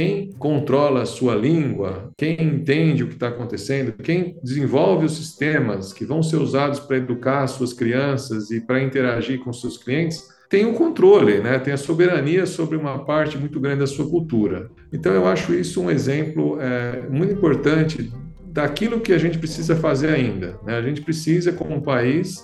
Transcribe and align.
quem 0.00 0.30
controla 0.38 1.02
a 1.02 1.04
sua 1.04 1.34
língua, 1.34 2.10
quem 2.16 2.42
entende 2.42 3.04
o 3.04 3.06
que 3.06 3.12
está 3.12 3.28
acontecendo, 3.28 3.92
quem 3.92 4.34
desenvolve 4.42 5.04
os 5.04 5.14
sistemas 5.14 5.92
que 5.92 6.06
vão 6.06 6.22
ser 6.22 6.36
usados 6.36 6.80
para 6.80 6.96
educar 6.96 7.46
suas 7.48 7.74
crianças 7.74 8.50
e 8.50 8.62
para 8.62 8.82
interagir 8.82 9.40
com 9.40 9.52
seus 9.52 9.76
clientes, 9.76 10.26
tem 10.48 10.64
o 10.64 10.72
controle, 10.72 11.40
né? 11.40 11.58
tem 11.58 11.74
a 11.74 11.76
soberania 11.76 12.46
sobre 12.46 12.78
uma 12.78 13.04
parte 13.04 13.36
muito 13.36 13.60
grande 13.60 13.80
da 13.80 13.86
sua 13.86 14.08
cultura. 14.08 14.70
Então, 14.90 15.12
eu 15.12 15.26
acho 15.26 15.52
isso 15.52 15.82
um 15.82 15.90
exemplo 15.90 16.58
é, 16.58 17.06
muito 17.10 17.34
importante 17.34 18.10
daquilo 18.46 19.00
que 19.00 19.12
a 19.12 19.18
gente 19.18 19.36
precisa 19.36 19.76
fazer 19.76 20.08
ainda. 20.14 20.58
Né? 20.64 20.78
A 20.78 20.82
gente 20.82 21.02
precisa, 21.02 21.52
como 21.52 21.82
país, 21.82 22.42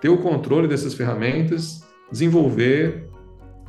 ter 0.00 0.08
o 0.08 0.18
controle 0.18 0.66
dessas 0.66 0.92
ferramentas, 0.92 1.86
desenvolver, 2.10 3.05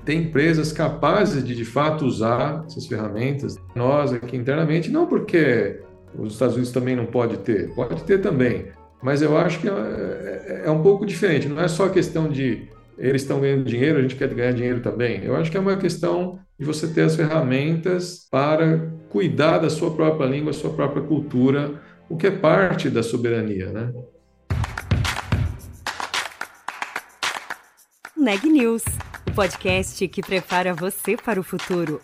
ter 0.07 0.13
empresas 0.13 0.71
capazes 0.71 1.43
de, 1.43 1.53
de 1.53 1.65
fato, 1.65 2.05
usar 2.05 2.63
essas 2.65 2.87
ferramentas. 2.87 3.57
Nós 3.75 4.13
aqui 4.13 4.37
internamente, 4.37 4.89
não 4.89 5.05
porque 5.05 5.81
os 6.17 6.31
Estados 6.31 6.55
Unidos 6.55 6.71
também 6.71 6.95
não 6.95 7.05
pode 7.05 7.39
ter, 7.39 7.75
pode 7.75 8.01
ter 8.05 8.21
também, 8.21 8.67
mas 9.03 9.21
eu 9.21 9.37
acho 9.37 9.59
que 9.59 9.67
é, 9.67 9.71
é, 9.71 10.61
é 10.67 10.71
um 10.71 10.81
pouco 10.81 11.05
diferente. 11.05 11.49
Não 11.49 11.61
é 11.61 11.67
só 11.67 11.89
questão 11.89 12.29
de 12.29 12.69
eles 12.97 13.23
estão 13.23 13.41
ganhando 13.41 13.65
dinheiro, 13.65 13.99
a 13.99 14.01
gente 14.01 14.15
quer 14.15 14.33
ganhar 14.33 14.53
dinheiro 14.53 14.79
também. 14.79 15.25
Eu 15.25 15.35
acho 15.35 15.51
que 15.51 15.57
é 15.57 15.59
uma 15.59 15.75
questão 15.75 16.39
de 16.57 16.65
você 16.65 16.87
ter 16.87 17.01
as 17.01 17.17
ferramentas 17.17 18.25
para 18.31 18.89
cuidar 19.09 19.57
da 19.57 19.69
sua 19.69 19.91
própria 19.91 20.25
língua, 20.25 20.53
sua 20.53 20.69
própria 20.69 21.03
cultura, 21.03 21.81
o 22.09 22.15
que 22.15 22.27
é 22.27 22.31
parte 22.31 22.89
da 22.89 23.03
soberania, 23.03 23.71
né? 23.73 23.91
Neg 28.15 28.45
News, 28.49 28.83
podcast 29.37 30.07
que 30.07 30.19
prepara 30.19 30.73
você 30.73 31.15
para 31.15 31.39
o 31.39 31.43
futuro. 31.43 32.01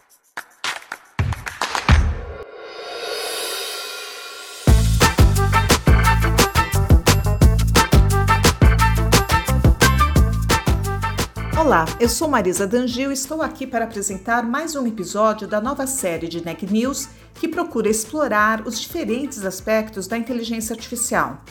Olá, 11.59 11.85
eu 11.99 12.07
sou 12.07 12.27
Marisa 12.27 12.67
Dangil 12.67 13.09
e 13.09 13.15
estou 13.15 13.41
aqui 13.41 13.65
para 13.65 13.85
apresentar 13.85 14.43
mais 14.43 14.75
um 14.75 14.85
episódio 14.85 15.47
da 15.47 15.59
nova 15.59 15.87
série 15.87 16.27
de 16.27 16.45
Neg 16.45 16.67
News 16.69 17.09
que 17.33 17.47
procura 17.47 17.89
explorar 17.89 18.67
os 18.67 18.79
diferentes 18.79 19.43
aspectos 19.43 20.05
da 20.05 20.19
inteligência 20.19 20.75
artificial. 20.75 21.41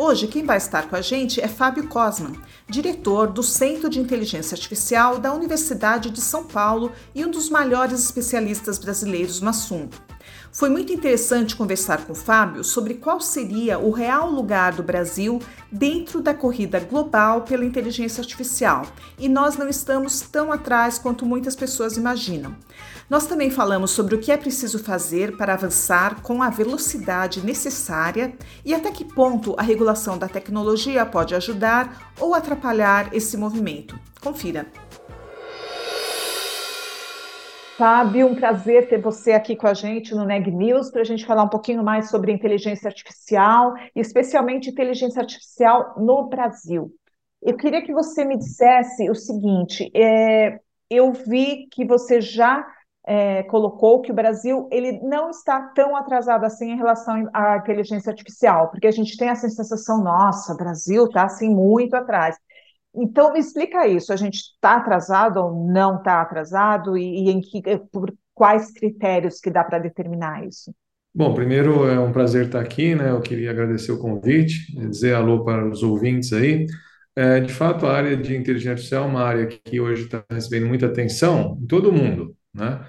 Hoje, 0.00 0.28
quem 0.28 0.44
vai 0.44 0.58
estar 0.58 0.88
com 0.88 0.94
a 0.94 1.00
gente 1.00 1.40
é 1.40 1.48
Fábio 1.48 1.88
Cosman, 1.88 2.36
diretor 2.68 3.26
do 3.26 3.42
Centro 3.42 3.90
de 3.90 3.98
Inteligência 3.98 4.54
Artificial 4.54 5.18
da 5.18 5.34
Universidade 5.34 6.08
de 6.10 6.20
São 6.20 6.44
Paulo 6.44 6.92
e 7.12 7.24
um 7.24 7.30
dos 7.32 7.50
maiores 7.50 7.98
especialistas 7.98 8.78
brasileiros 8.78 9.40
no 9.40 9.50
assunto. 9.50 10.00
Foi 10.52 10.68
muito 10.68 10.92
interessante 10.92 11.56
conversar 11.56 12.06
com 12.06 12.14
Fábio 12.14 12.62
sobre 12.62 12.94
qual 12.94 13.20
seria 13.20 13.78
o 13.80 13.90
real 13.90 14.30
lugar 14.30 14.72
do 14.72 14.84
Brasil 14.84 15.40
dentro 15.70 16.20
da 16.20 16.32
corrida 16.32 16.78
global 16.78 17.42
pela 17.42 17.64
inteligência 17.64 18.20
artificial, 18.20 18.86
e 19.18 19.28
nós 19.28 19.56
não 19.56 19.68
estamos 19.68 20.20
tão 20.20 20.52
atrás 20.52 20.96
quanto 20.96 21.26
muitas 21.26 21.56
pessoas 21.56 21.96
imaginam. 21.96 22.54
Nós 23.08 23.26
também 23.26 23.50
falamos 23.50 23.90
sobre 23.90 24.14
o 24.14 24.20
que 24.20 24.30
é 24.30 24.36
preciso 24.36 24.78
fazer 24.78 25.34
para 25.34 25.54
avançar 25.54 26.20
com 26.20 26.42
a 26.42 26.50
velocidade 26.50 27.44
necessária 27.44 28.34
e 28.62 28.74
até 28.74 28.92
que 28.92 29.02
ponto 29.02 29.54
a 29.58 29.62
regulação 29.62 30.18
da 30.18 30.28
tecnologia 30.28 31.06
pode 31.06 31.34
ajudar 31.34 32.12
ou 32.20 32.34
atrapalhar 32.34 33.14
esse 33.14 33.34
movimento. 33.38 33.98
Confira. 34.22 34.66
Fábio, 37.78 38.26
um 38.26 38.34
prazer 38.34 38.90
ter 38.90 39.00
você 39.00 39.32
aqui 39.32 39.56
com 39.56 39.68
a 39.68 39.72
gente 39.72 40.14
no 40.14 40.26
Neg 40.26 40.50
News 40.50 40.90
para 40.90 41.00
a 41.00 41.04
gente 41.04 41.24
falar 41.24 41.44
um 41.44 41.48
pouquinho 41.48 41.82
mais 41.82 42.10
sobre 42.10 42.30
inteligência 42.30 42.88
artificial, 42.88 43.72
especialmente 43.96 44.68
inteligência 44.68 45.20
artificial 45.22 45.94
no 45.96 46.28
Brasil. 46.28 46.92
Eu 47.40 47.56
queria 47.56 47.80
que 47.80 47.92
você 47.92 48.22
me 48.22 48.36
dissesse 48.36 49.08
o 49.08 49.14
seguinte: 49.14 49.90
é, 49.94 50.58
eu 50.90 51.12
vi 51.12 51.68
que 51.70 51.86
você 51.86 52.20
já 52.20 52.66
é, 53.08 53.42
colocou 53.44 54.02
que 54.02 54.12
o 54.12 54.14
Brasil 54.14 54.68
ele 54.70 55.00
não 55.02 55.30
está 55.30 55.62
tão 55.74 55.96
atrasado 55.96 56.44
assim 56.44 56.72
em 56.72 56.76
relação 56.76 57.26
à 57.32 57.56
inteligência 57.56 58.10
artificial, 58.10 58.68
porque 58.68 58.86
a 58.86 58.90
gente 58.90 59.16
tem 59.16 59.28
essa 59.28 59.48
sensação, 59.48 60.04
nossa, 60.04 60.52
o 60.52 60.56
Brasil 60.58 61.06
está 61.06 61.24
assim 61.24 61.48
muito 61.48 61.94
atrás. 61.94 62.36
Então, 62.94 63.32
me 63.32 63.38
explica 63.38 63.86
isso. 63.86 64.12
A 64.12 64.16
gente 64.16 64.36
está 64.36 64.76
atrasado 64.76 65.38
ou 65.38 65.66
não 65.66 65.96
está 65.96 66.20
atrasado 66.20 66.98
e, 66.98 67.28
e, 67.28 67.30
em 67.30 67.40
que, 67.40 67.62
por 67.90 68.12
quais 68.34 68.70
critérios 68.72 69.40
que 69.40 69.50
dá 69.50 69.64
para 69.64 69.78
determinar 69.78 70.46
isso? 70.46 70.74
Bom, 71.14 71.32
primeiro 71.32 71.88
é 71.88 71.98
um 71.98 72.12
prazer 72.12 72.46
estar 72.46 72.60
aqui, 72.60 72.94
né? 72.94 73.10
Eu 73.10 73.22
queria 73.22 73.50
agradecer 73.50 73.90
o 73.90 73.98
convite, 73.98 74.70
dizer 74.88 75.14
alô 75.14 75.44
para 75.44 75.66
os 75.66 75.82
ouvintes 75.82 76.32
aí. 76.34 76.66
É, 77.16 77.40
de 77.40 77.52
fato, 77.52 77.86
a 77.86 77.92
área 77.96 78.16
de 78.16 78.36
inteligência 78.36 78.72
artificial 78.72 79.04
é 79.04 79.06
uma 79.06 79.22
área 79.22 79.46
que 79.46 79.80
hoje 79.80 80.04
está 80.04 80.22
recebendo 80.30 80.66
muita 80.66 80.86
atenção 80.86 81.58
em 81.62 81.66
todo 81.66 81.88
o 81.88 81.92
mundo, 81.92 82.36
né? 82.54 82.80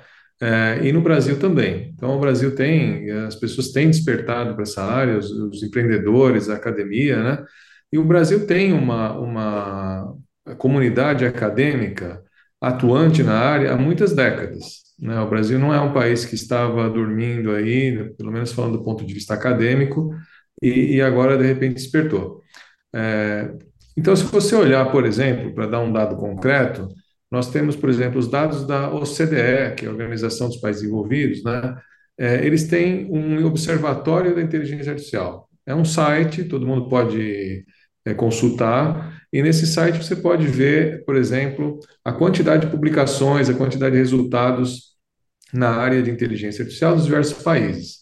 É, 0.41 0.79
e 0.83 0.91
no 0.93 1.01
Brasil 1.01 1.37
também. 1.37 1.91
Então, 1.93 2.15
o 2.15 2.19
Brasil 2.19 2.55
tem, 2.55 3.09
as 3.11 3.35
pessoas 3.35 3.71
têm 3.71 3.89
despertado 3.89 4.53
para 4.53 4.63
essa 4.63 4.83
área, 4.83 5.17
os, 5.17 5.29
os 5.29 5.61
empreendedores, 5.63 6.49
a 6.49 6.55
academia, 6.55 7.21
né? 7.21 7.43
E 7.91 7.97
o 7.97 8.05
Brasil 8.05 8.45
tem 8.45 8.71
uma, 8.71 9.17
uma 9.17 10.15
comunidade 10.57 11.25
acadêmica 11.25 12.23
atuante 12.61 13.23
na 13.23 13.37
área 13.37 13.73
há 13.73 13.77
muitas 13.77 14.13
décadas. 14.13 14.83
Né? 14.99 15.19
O 15.21 15.29
Brasil 15.29 15.57
não 15.57 15.73
é 15.73 15.79
um 15.79 15.93
país 15.93 16.25
que 16.25 16.35
estava 16.35 16.89
dormindo 16.89 17.51
aí, 17.51 18.13
pelo 18.15 18.31
menos 18.31 18.51
falando 18.51 18.77
do 18.77 18.83
ponto 18.83 19.05
de 19.05 19.13
vista 19.13 19.33
acadêmico, 19.33 20.13
e, 20.61 20.97
e 20.97 21.01
agora 21.01 21.37
de 21.37 21.45
repente 21.45 21.75
despertou. 21.75 22.41
É, 22.93 23.51
então, 23.97 24.15
se 24.15 24.23
você 24.25 24.55
olhar, 24.55 24.91
por 24.91 25.05
exemplo, 25.05 25.53
para 25.53 25.67
dar 25.67 25.79
um 25.79 25.91
dado 25.91 26.15
concreto, 26.15 26.89
nós 27.31 27.51
temos, 27.51 27.75
por 27.75 27.89
exemplo, 27.89 28.19
os 28.19 28.27
dados 28.27 28.65
da 28.65 28.91
OCDE, 28.91 29.75
que 29.77 29.85
é 29.85 29.87
a 29.87 29.91
Organização 29.91 30.47
dos 30.47 30.57
Países 30.57 30.83
Envolvidos, 30.83 31.43
né? 31.43 31.75
É, 32.17 32.45
eles 32.45 32.67
têm 32.67 33.07
um 33.09 33.45
observatório 33.45 34.35
da 34.35 34.41
inteligência 34.41 34.91
artificial. 34.91 35.47
É 35.65 35.73
um 35.73 35.85
site, 35.85 36.43
todo 36.43 36.67
mundo 36.67 36.89
pode 36.89 37.65
é, 38.03 38.13
consultar. 38.13 39.23
E 39.31 39.41
nesse 39.41 39.65
site 39.67 40.03
você 40.03 40.15
pode 40.15 40.45
ver, 40.47 41.05
por 41.05 41.15
exemplo, 41.15 41.79
a 42.03 42.11
quantidade 42.11 42.65
de 42.65 42.71
publicações, 42.71 43.49
a 43.49 43.53
quantidade 43.53 43.93
de 43.93 43.99
resultados 43.99 44.97
na 45.53 45.69
área 45.69 46.01
de 46.01 46.11
inteligência 46.11 46.63
artificial 46.63 46.95
dos 46.95 47.05
diversos 47.05 47.41
países. 47.41 47.99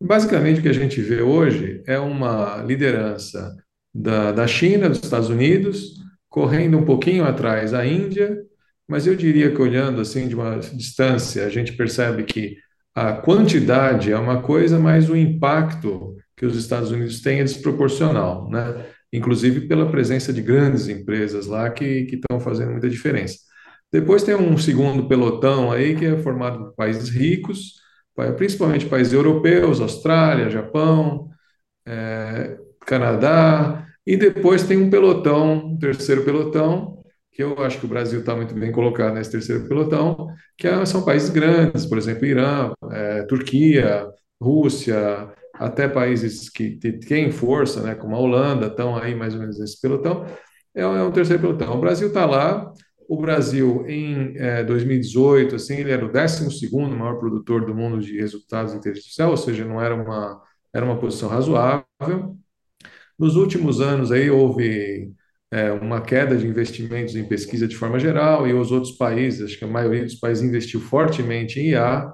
Basicamente, 0.00 0.60
o 0.60 0.62
que 0.62 0.68
a 0.68 0.74
gente 0.74 1.00
vê 1.00 1.22
hoje 1.22 1.82
é 1.86 1.98
uma 1.98 2.56
liderança 2.66 3.54
da, 3.94 4.32
da 4.32 4.46
China, 4.46 4.88
dos 4.88 4.98
Estados 4.98 5.28
Unidos, 5.28 5.94
correndo 6.28 6.76
um 6.76 6.84
pouquinho 6.84 7.24
atrás 7.24 7.72
a 7.72 7.86
Índia, 7.86 8.36
mas 8.88 9.06
eu 9.06 9.14
diria 9.16 9.50
que 9.50 9.60
olhando 9.60 10.00
assim 10.00 10.28
de 10.28 10.34
uma 10.34 10.58
distância, 10.58 11.46
a 11.46 11.48
gente 11.48 11.72
percebe 11.72 12.24
que 12.24 12.56
a 12.94 13.12
quantidade 13.12 14.12
é 14.12 14.18
uma 14.18 14.42
coisa, 14.42 14.78
mas 14.78 15.08
o 15.08 15.16
impacto 15.16 16.16
que 16.36 16.46
os 16.46 16.56
Estados 16.56 16.90
Unidos 16.90 17.20
têm 17.20 17.40
é 17.40 17.44
desproporcional, 17.44 18.48
né? 18.50 18.86
inclusive 19.12 19.68
pela 19.68 19.90
presença 19.90 20.32
de 20.32 20.42
grandes 20.42 20.88
empresas 20.88 21.46
lá 21.46 21.70
que 21.70 22.08
estão 22.12 22.40
fazendo 22.40 22.72
muita 22.72 22.88
diferença. 22.88 23.38
Depois 23.92 24.24
tem 24.24 24.34
um 24.34 24.58
segundo 24.58 25.06
pelotão 25.06 25.70
aí 25.70 25.94
que 25.94 26.04
é 26.04 26.18
formado 26.18 26.58
por 26.58 26.74
países 26.74 27.08
ricos, 27.10 27.74
principalmente 28.36 28.86
países 28.86 29.12
europeus, 29.12 29.80
Austrália, 29.80 30.50
Japão, 30.50 31.28
é, 31.86 32.58
Canadá, 32.84 33.86
e 34.06 34.16
depois 34.16 34.64
tem 34.64 34.76
um 34.76 34.90
pelotão, 34.90 35.68
um 35.68 35.78
terceiro 35.78 36.24
pelotão, 36.24 37.03
que 37.34 37.42
eu 37.42 37.58
acho 37.64 37.80
que 37.80 37.86
o 37.86 37.88
Brasil 37.88 38.20
está 38.20 38.34
muito 38.36 38.54
bem 38.54 38.70
colocado 38.70 39.14
nesse 39.14 39.32
terceiro 39.32 39.66
pelotão, 39.66 40.28
que 40.56 40.68
é, 40.68 40.86
são 40.86 41.04
países 41.04 41.30
grandes, 41.30 41.84
por 41.84 41.98
exemplo, 41.98 42.24
Irã, 42.24 42.72
é, 42.92 43.24
Turquia, 43.24 44.06
Rússia, 44.40 45.28
até 45.52 45.88
países 45.88 46.48
que 46.48 46.78
têm 47.08 47.32
força, 47.32 47.82
né, 47.82 47.96
como 47.96 48.14
a 48.14 48.20
Holanda, 48.20 48.68
estão 48.68 48.96
aí 48.96 49.16
mais 49.16 49.34
ou 49.34 49.40
menos 49.40 49.58
nesse 49.58 49.80
pelotão, 49.80 50.24
é, 50.72 50.82
é 50.82 50.86
um 50.86 51.10
terceiro 51.10 51.42
pelotão. 51.42 51.76
O 51.76 51.80
Brasil 51.80 52.06
está 52.06 52.24
lá, 52.24 52.72
o 53.08 53.20
Brasil 53.20 53.84
em 53.88 54.36
é, 54.36 54.62
2018, 54.62 55.56
assim, 55.56 55.74
ele 55.78 55.90
era 55.90 56.06
o 56.06 56.12
12 56.12 56.70
maior 56.96 57.18
produtor 57.18 57.66
do 57.66 57.74
mundo 57.74 58.00
de 58.00 58.16
resultados 58.16 58.74
artificial, 58.74 59.30
ou 59.30 59.36
seja, 59.36 59.64
não 59.64 59.82
era 59.82 59.94
uma, 59.94 60.40
era 60.72 60.84
uma 60.84 60.98
posição 60.98 61.28
razoável. 61.28 62.36
Nos 63.18 63.34
últimos 63.34 63.80
anos 63.80 64.12
aí 64.12 64.30
houve 64.30 65.12
é, 65.54 65.70
uma 65.70 66.00
queda 66.00 66.36
de 66.36 66.48
investimentos 66.48 67.14
em 67.14 67.24
pesquisa 67.24 67.68
de 67.68 67.76
forma 67.76 67.96
geral, 68.00 68.46
e 68.46 68.52
os 68.52 68.72
outros 68.72 68.92
países, 68.96 69.40
acho 69.42 69.58
que 69.58 69.64
a 69.64 69.68
maioria 69.68 70.02
dos 70.02 70.16
países 70.16 70.42
investiu 70.42 70.80
fortemente 70.80 71.60
em 71.60 71.70
IA, 71.70 72.12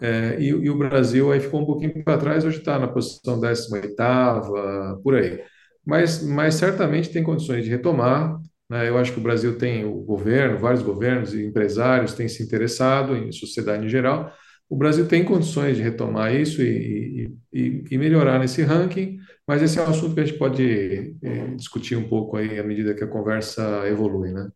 é, 0.00 0.36
e, 0.40 0.46
e, 0.48 0.70
o 0.70 0.78
Brasil 0.78 1.30
aí 1.30 1.38
ficou 1.38 1.60
um 1.60 1.66
pouquinho 1.66 2.02
para 2.02 2.18
trás, 2.18 2.44
hoje 2.44 2.58
está 2.58 2.78
na 2.78 2.88
posição 2.88 3.38
18ª, 3.38 5.00
por 5.02 5.14
aí. 5.14 5.42
Mas, 5.86 6.22
mas 6.22 6.54
certamente 6.54 7.10
tem 7.10 7.22
condições 7.22 7.64
de 7.64 7.70
retomar. 7.70 8.38
Né? 8.70 8.88
Eu 8.88 8.98
acho 8.98 9.12
que 9.12 9.20
o 9.20 9.22
Brasil 9.22 9.58
tem 9.58 9.84
o 9.84 9.94
governo, 10.00 10.58
vários 10.58 10.82
governos 10.82 11.34
e 11.34 11.44
empresários 11.44 12.14
têm 12.14 12.28
se 12.28 12.42
interessado, 12.42 13.16
em 13.16 13.30
sociedade 13.32 13.84
em 13.84 13.88
geral, 13.88 14.32
o 14.72 14.76
Brasil 14.76 15.06
tem 15.06 15.22
condições 15.22 15.76
de 15.76 15.82
retomar 15.82 16.34
isso 16.34 16.62
e, 16.62 17.30
e, 17.52 17.84
e, 17.90 17.98
melhorar 17.98 18.38
nesse 18.38 18.62
ranking, 18.62 19.18
mas 19.46 19.60
esse 19.60 19.78
é 19.78 19.82
um 19.82 19.90
assunto 19.90 20.14
que 20.14 20.20
a 20.20 20.24
gente 20.24 20.38
pode 20.38 21.14
eh, 21.22 21.46
discutir 21.56 21.94
um 21.94 22.08
pouco 22.08 22.38
aí 22.38 22.58
à 22.58 22.64
medida 22.64 22.94
que 22.94 23.04
a 23.04 23.06
conversa 23.06 23.86
evolui, 23.86 24.32
né? 24.32 24.48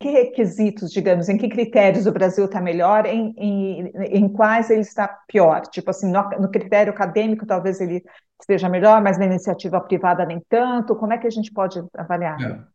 Que 0.00 0.08
requisitos, 0.08 0.90
digamos, 0.90 1.28
em 1.28 1.36
que 1.36 1.50
critérios 1.50 2.06
o 2.06 2.12
Brasil 2.12 2.46
está 2.46 2.62
melhor, 2.62 3.04
em, 3.04 3.34
em, 3.36 3.92
em, 3.94 4.26
quais 4.26 4.70
ele 4.70 4.80
está 4.80 5.06
pior? 5.28 5.60
Tipo 5.66 5.90
assim, 5.90 6.10
no, 6.10 6.30
no 6.40 6.50
critério 6.50 6.90
acadêmico 6.90 7.44
talvez 7.44 7.78
ele 7.78 8.02
esteja 8.40 8.70
melhor, 8.70 9.02
mas 9.02 9.18
na 9.18 9.26
iniciativa 9.26 9.78
privada 9.82 10.24
nem 10.24 10.40
tanto. 10.48 10.96
Como 10.96 11.12
é 11.12 11.18
que 11.18 11.26
a 11.26 11.30
gente 11.30 11.52
pode 11.52 11.78
avaliar? 11.94 12.40
É. 12.40 12.71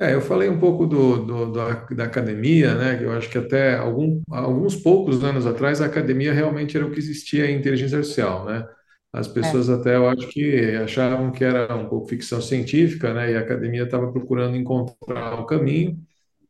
É, 0.00 0.14
eu 0.14 0.20
falei 0.20 0.48
um 0.48 0.58
pouco 0.58 0.86
do, 0.86 1.24
do, 1.24 1.46
do, 1.52 1.94
da 1.94 2.04
academia, 2.04 2.74
né? 2.74 2.96
Que 2.96 3.04
eu 3.04 3.12
acho 3.12 3.28
que 3.28 3.38
até 3.38 3.76
algum, 3.76 4.20
alguns 4.30 4.74
poucos 4.76 5.22
anos 5.22 5.46
atrás 5.46 5.80
a 5.80 5.86
academia 5.86 6.32
realmente 6.32 6.76
era 6.76 6.86
o 6.86 6.90
que 6.90 6.98
existia 6.98 7.50
em 7.50 7.58
inteligência 7.58 7.98
artificial, 7.98 8.44
né? 8.44 8.66
As 9.12 9.28
pessoas 9.28 9.68
é. 9.68 9.74
até 9.74 9.96
eu 9.96 10.08
acho 10.08 10.26
que 10.28 10.74
achavam 10.76 11.30
que 11.30 11.44
era 11.44 11.74
um 11.76 11.86
pouco 11.86 12.08
ficção 12.08 12.40
científica, 12.40 13.12
né? 13.12 13.32
E 13.32 13.36
a 13.36 13.40
academia 13.40 13.84
estava 13.84 14.10
procurando 14.10 14.56
encontrar 14.56 15.38
o 15.38 15.46
caminho. 15.46 15.98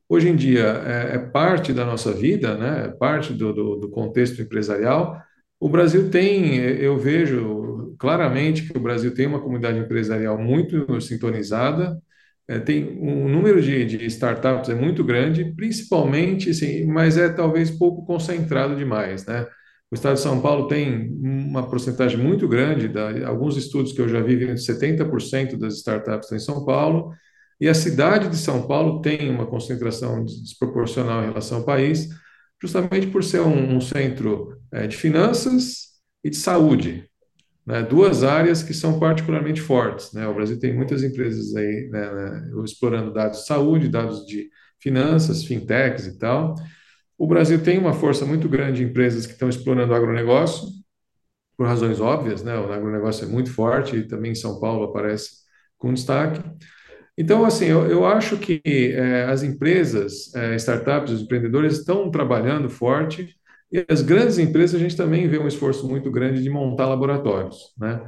Hoje 0.09 0.29
em 0.29 0.37
dia 0.37 0.83
é, 0.87 1.17
é, 1.17 1.19
parte 1.19 1.73
da 1.73 1.85
nossa 1.85 2.13
vida, 2.13 2.57
né? 2.57 2.87
É 2.87 2.89
parte 2.89 3.33
do, 3.33 3.53
do, 3.53 3.77
do 3.77 3.91
contexto 3.91 4.41
empresarial. 4.41 5.21
O 5.61 5.69
Brasil 5.69 6.11
tem, 6.11 6.57
eu 6.57 6.99
vejo 6.99 7.95
claramente 7.99 8.69
que 8.69 8.77
o 8.77 8.81
Brasil 8.81 9.15
tem 9.15 9.27
uma 9.27 9.41
comunidade 9.41 9.79
empresarial 9.79 10.39
muito 10.39 11.01
sintonizada 11.01 12.01
é, 12.49 12.59
tem 12.59 12.99
um 13.01 13.29
número 13.29 13.63
de, 13.63 13.85
de, 13.85 14.05
startups 14.07 14.69
é 14.69 14.75
muito 14.75 15.05
grande, 15.05 15.55
principalmente, 15.55 16.51
assim, 16.51 16.85
mas 16.87 17.17
é 17.17 17.29
talvez 17.29 17.71
pouco 17.71 18.05
concentrado 18.05 18.77
demais, 18.77 19.25
né? 19.27 19.47
O 19.91 19.95
estado 19.95 20.15
de 20.15 20.21
São 20.21 20.41
Paulo 20.41 20.69
tem 20.69 21.13
uma 21.23 21.69
porcentagem 21.69 22.19
muito 22.19 22.49
grande, 22.49 22.89
da, 22.89 23.29
alguns 23.29 23.57
estudos 23.57 23.93
que 23.93 24.01
eu 24.01 24.09
já 24.09 24.21
vi, 24.21 24.37
70% 24.57 25.57
das 25.59 25.75
startups 25.77 26.33
estão 26.33 26.37
em 26.37 26.41
São 26.41 26.65
Paulo, 26.65 27.13
e 27.61 27.69
a 27.69 27.75
cidade 27.75 28.29
de 28.29 28.37
São 28.37 28.67
Paulo 28.67 29.01
tem 29.03 29.31
uma 29.31 29.47
concentração 29.47 30.25
desproporcional 30.25 31.23
em 31.23 31.27
relação 31.29 31.59
ao 31.59 31.65
país, 31.65 32.09
justamente 32.61 33.07
por 33.07 33.23
ser 33.23 33.41
um, 33.41 33.77
um 33.77 33.81
centro 33.81 34.59
é, 34.73 34.87
de 34.87 34.97
finanças 34.97 35.89
e 36.25 36.31
de 36.31 36.37
saúde 36.37 37.09
né, 37.67 37.83
duas 37.83 38.25
áreas 38.25 38.63
que 38.63 38.75
são 38.75 38.99
particularmente 38.99 39.61
fortes. 39.61 40.13
Né? 40.13 40.27
O 40.27 40.35
Brasil 40.35 40.59
tem 40.59 40.75
muitas 40.75 41.03
empresas 41.03 41.55
aí 41.55 41.89
né, 41.91 42.13
né, 42.13 42.51
explorando 42.65 43.13
dados 43.13 43.41
de 43.41 43.47
saúde, 43.47 43.89
dados 43.89 44.27
de 44.27 44.49
finanças, 44.81 45.45
fintechs 45.45 46.07
e 46.07 46.19
tal. 46.19 46.55
O 47.17 47.27
Brasil 47.27 47.63
tem 47.63 47.79
uma 47.79 47.93
força 47.93 48.27
muito 48.27 48.49
grande 48.49 48.79
de 48.79 48.85
empresas 48.85 49.27
que 49.27 49.33
estão 49.33 49.49
explorando 49.49 49.93
o 49.93 49.97
agronegócio, 49.97 50.69
por 51.57 51.67
razões 51.67 52.01
óbvias, 52.01 52.43
né? 52.43 52.59
o 52.59 52.73
agronegócio 52.73 53.25
é 53.25 53.29
muito 53.29 53.53
forte 53.53 53.97
e 53.97 54.09
também 54.09 54.33
em 54.33 54.35
São 54.35 54.59
Paulo 54.59 54.85
aparece 54.85 55.43
com 55.79 55.95
destaque. 55.95 56.43
Então, 57.17 57.45
assim, 57.45 57.67
eu, 57.67 57.87
eu 57.89 58.07
acho 58.07 58.39
que 58.39 58.61
é, 58.65 59.25
as 59.25 59.43
empresas, 59.43 60.35
é, 60.35 60.57
startups, 60.57 61.13
os 61.13 61.23
empreendedores 61.23 61.79
estão 61.79 62.11
trabalhando 62.11 62.71
forte 62.71 63.37
e 63.73 63.85
as 63.89 64.03
grandes 64.03 64.39
empresas, 64.39 64.75
a 64.77 64.83
gente 64.83 64.97
também 64.97 65.27
vê 65.29 65.39
um 65.39 65.49
esforço 65.49 65.89
muito 65.89 66.11
grande 66.11 66.43
de 66.43 66.51
montar 66.51 66.87
laboratórios, 66.87 67.73
né? 67.79 68.03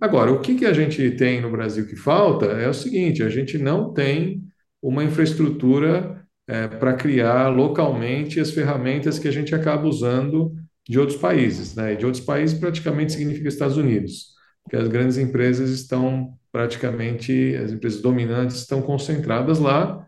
Agora, 0.00 0.32
o 0.32 0.40
que, 0.40 0.54
que 0.54 0.66
a 0.66 0.72
gente 0.72 1.10
tem 1.12 1.40
no 1.40 1.50
Brasil 1.50 1.86
que 1.86 1.96
falta 1.96 2.46
é 2.46 2.68
o 2.68 2.74
seguinte: 2.74 3.22
a 3.22 3.28
gente 3.28 3.58
não 3.58 3.92
tem 3.92 4.42
uma 4.82 5.04
infraestrutura 5.04 6.24
é, 6.46 6.66
para 6.68 6.94
criar 6.94 7.48
localmente 7.48 8.40
as 8.40 8.50
ferramentas 8.50 9.18
que 9.18 9.28
a 9.28 9.30
gente 9.30 9.54
acaba 9.54 9.86
usando 9.86 10.54
de 10.88 10.98
outros 10.98 11.18
países, 11.18 11.74
né? 11.74 11.92
E 11.92 11.96
de 11.96 12.06
outros 12.06 12.24
países 12.24 12.58
praticamente 12.58 13.12
significa 13.12 13.48
Estados 13.48 13.76
Unidos, 13.76 14.28
porque 14.64 14.76
as 14.76 14.88
grandes 14.88 15.18
empresas 15.18 15.70
estão 15.70 16.32
praticamente, 16.50 17.54
as 17.56 17.72
empresas 17.72 18.00
dominantes 18.00 18.56
estão 18.56 18.80
concentradas 18.80 19.58
lá 19.58 20.07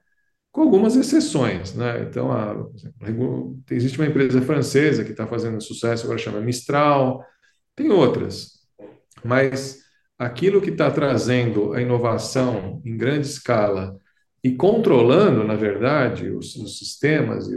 com 0.52 0.62
algumas 0.62 0.96
exceções, 0.96 1.74
né? 1.74 2.02
Então, 2.08 2.32
a, 2.32 2.56
existe 3.70 3.98
uma 3.98 4.08
empresa 4.08 4.42
francesa 4.42 5.04
que 5.04 5.12
está 5.12 5.26
fazendo 5.26 5.60
sucesso, 5.60 6.04
agora 6.04 6.18
chama 6.18 6.40
Mistral, 6.40 7.24
tem 7.76 7.90
outras, 7.90 8.60
mas 9.24 9.78
aquilo 10.18 10.60
que 10.60 10.70
está 10.70 10.90
trazendo 10.90 11.72
a 11.72 11.80
inovação 11.80 12.82
em 12.84 12.96
grande 12.96 13.26
escala 13.26 13.96
e 14.42 14.52
controlando, 14.52 15.44
na 15.44 15.54
verdade, 15.54 16.30
os, 16.30 16.56
os 16.56 16.78
sistemas 16.78 17.48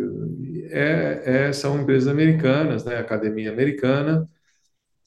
é, 0.69 1.47
é, 1.47 1.53
são 1.53 1.81
empresas 1.81 2.07
americanas, 2.07 2.85
né? 2.85 2.97
Academia 2.97 3.51
americana, 3.51 4.27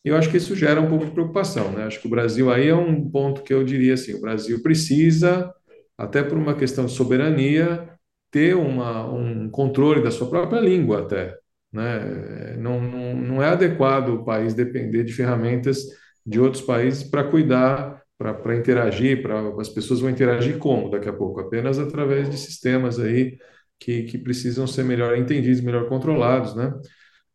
e 0.05 0.09
eu 0.09 0.17
acho 0.17 0.31
que 0.31 0.37
isso 0.37 0.55
gera 0.55 0.81
um 0.81 0.89
pouco 0.89 1.05
de 1.05 1.11
preocupação, 1.11 1.73
né? 1.73 1.85
Acho 1.85 2.01
que 2.01 2.07
o 2.07 2.11
Brasil 2.11 2.51
aí 2.53 2.69
é 2.69 2.75
um 2.75 3.09
ponto 3.11 3.43
que 3.43 3.53
eu 3.53 3.65
diria 3.65 3.95
assim, 3.95 4.15
o 4.15 4.21
Brasil 4.21 4.63
precisa 4.63 5.53
até 5.99 6.23
por 6.23 6.37
uma 6.37 6.55
questão 6.55 6.87
de 6.87 6.93
soberania, 6.93 7.89
ter 8.31 8.55
uma, 8.57 9.07
um 9.11 9.49
controle 9.51 10.03
da 10.03 10.11
sua 10.11 10.29
própria 10.29 10.61
língua 10.61 11.03
até. 11.03 11.37
Né? 11.73 12.57
Não, 12.59 12.81
não, 12.81 13.15
não 13.17 13.43
é 13.43 13.49
adequado 13.49 14.11
o 14.11 14.25
país 14.25 14.55
depender 14.55 15.05
de 15.05 15.13
ferramentas 15.13 15.79
de 16.25 16.41
outros 16.41 16.63
países 16.63 17.05
para 17.05 17.25
cuidar, 17.25 18.03
para 18.19 18.57
interagir, 18.57 19.23
para 19.23 19.49
as 19.61 19.69
pessoas 19.69 20.01
vão 20.01 20.11
interagir 20.11 20.59
como 20.59 20.91
daqui 20.91 21.09
a 21.09 21.13
pouco? 21.13 21.41
Apenas 21.41 21.79
através 21.79 22.31
de 22.31 22.37
sistemas 22.37 22.99
aí 22.99 23.39
que, 23.79 24.05
que 24.05 24.19
precisam 24.19 24.67
ser 24.67 24.85
melhor 24.85 25.17
entendidos, 25.17 25.61
melhor 25.61 25.89
controlados, 25.89 26.55
né? 26.55 26.73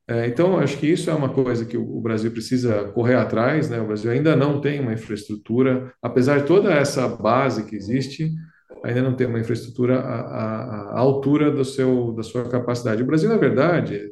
É, 0.08 0.28
então, 0.28 0.60
acho 0.60 0.78
que 0.78 0.88
isso 0.88 1.10
é 1.10 1.14
uma 1.14 1.30
coisa 1.30 1.66
que 1.66 1.78
o 1.78 2.02
Brasil 2.02 2.32
precisa 2.32 2.86
correr 2.92 3.16
atrás, 3.16 3.70
né? 3.70 3.80
O 3.80 3.88
Brasil 3.88 4.12
ainda 4.12 4.36
não 4.36 4.60
tem 4.60 4.80
uma 4.80 4.94
infraestrutura, 4.94 5.94
apesar 6.02 6.42
de 6.42 6.48
toda 6.48 6.74
essa 6.74 7.08
base 7.08 7.66
que 7.66 7.76
existe, 7.76 8.30
ainda 8.84 9.02
não 9.02 9.16
tem 9.16 9.28
uma 9.28 9.40
infraestrutura 9.40 10.00
à, 10.00 10.22
à, 10.22 10.82
à, 10.92 11.00
altura 11.00 11.52
do 11.52 11.64
seu, 11.64 12.14
da 12.14 12.24
sua 12.24 12.48
capacidade. 12.50 13.04
O 13.04 13.06
Brasil, 13.06 13.30
na 13.30 13.38
verdade, 13.38 14.10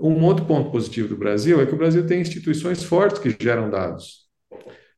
um 0.00 0.24
outro 0.24 0.44
ponto 0.44 0.70
positivo 0.70 1.08
do 1.08 1.16
Brasil 1.16 1.60
é 1.60 1.66
que 1.66 1.74
o 1.74 1.78
Brasil 1.78 2.06
tem 2.06 2.20
instituições 2.20 2.82
fortes 2.82 3.20
que 3.20 3.36
geram 3.38 3.70
dados. 3.70 4.22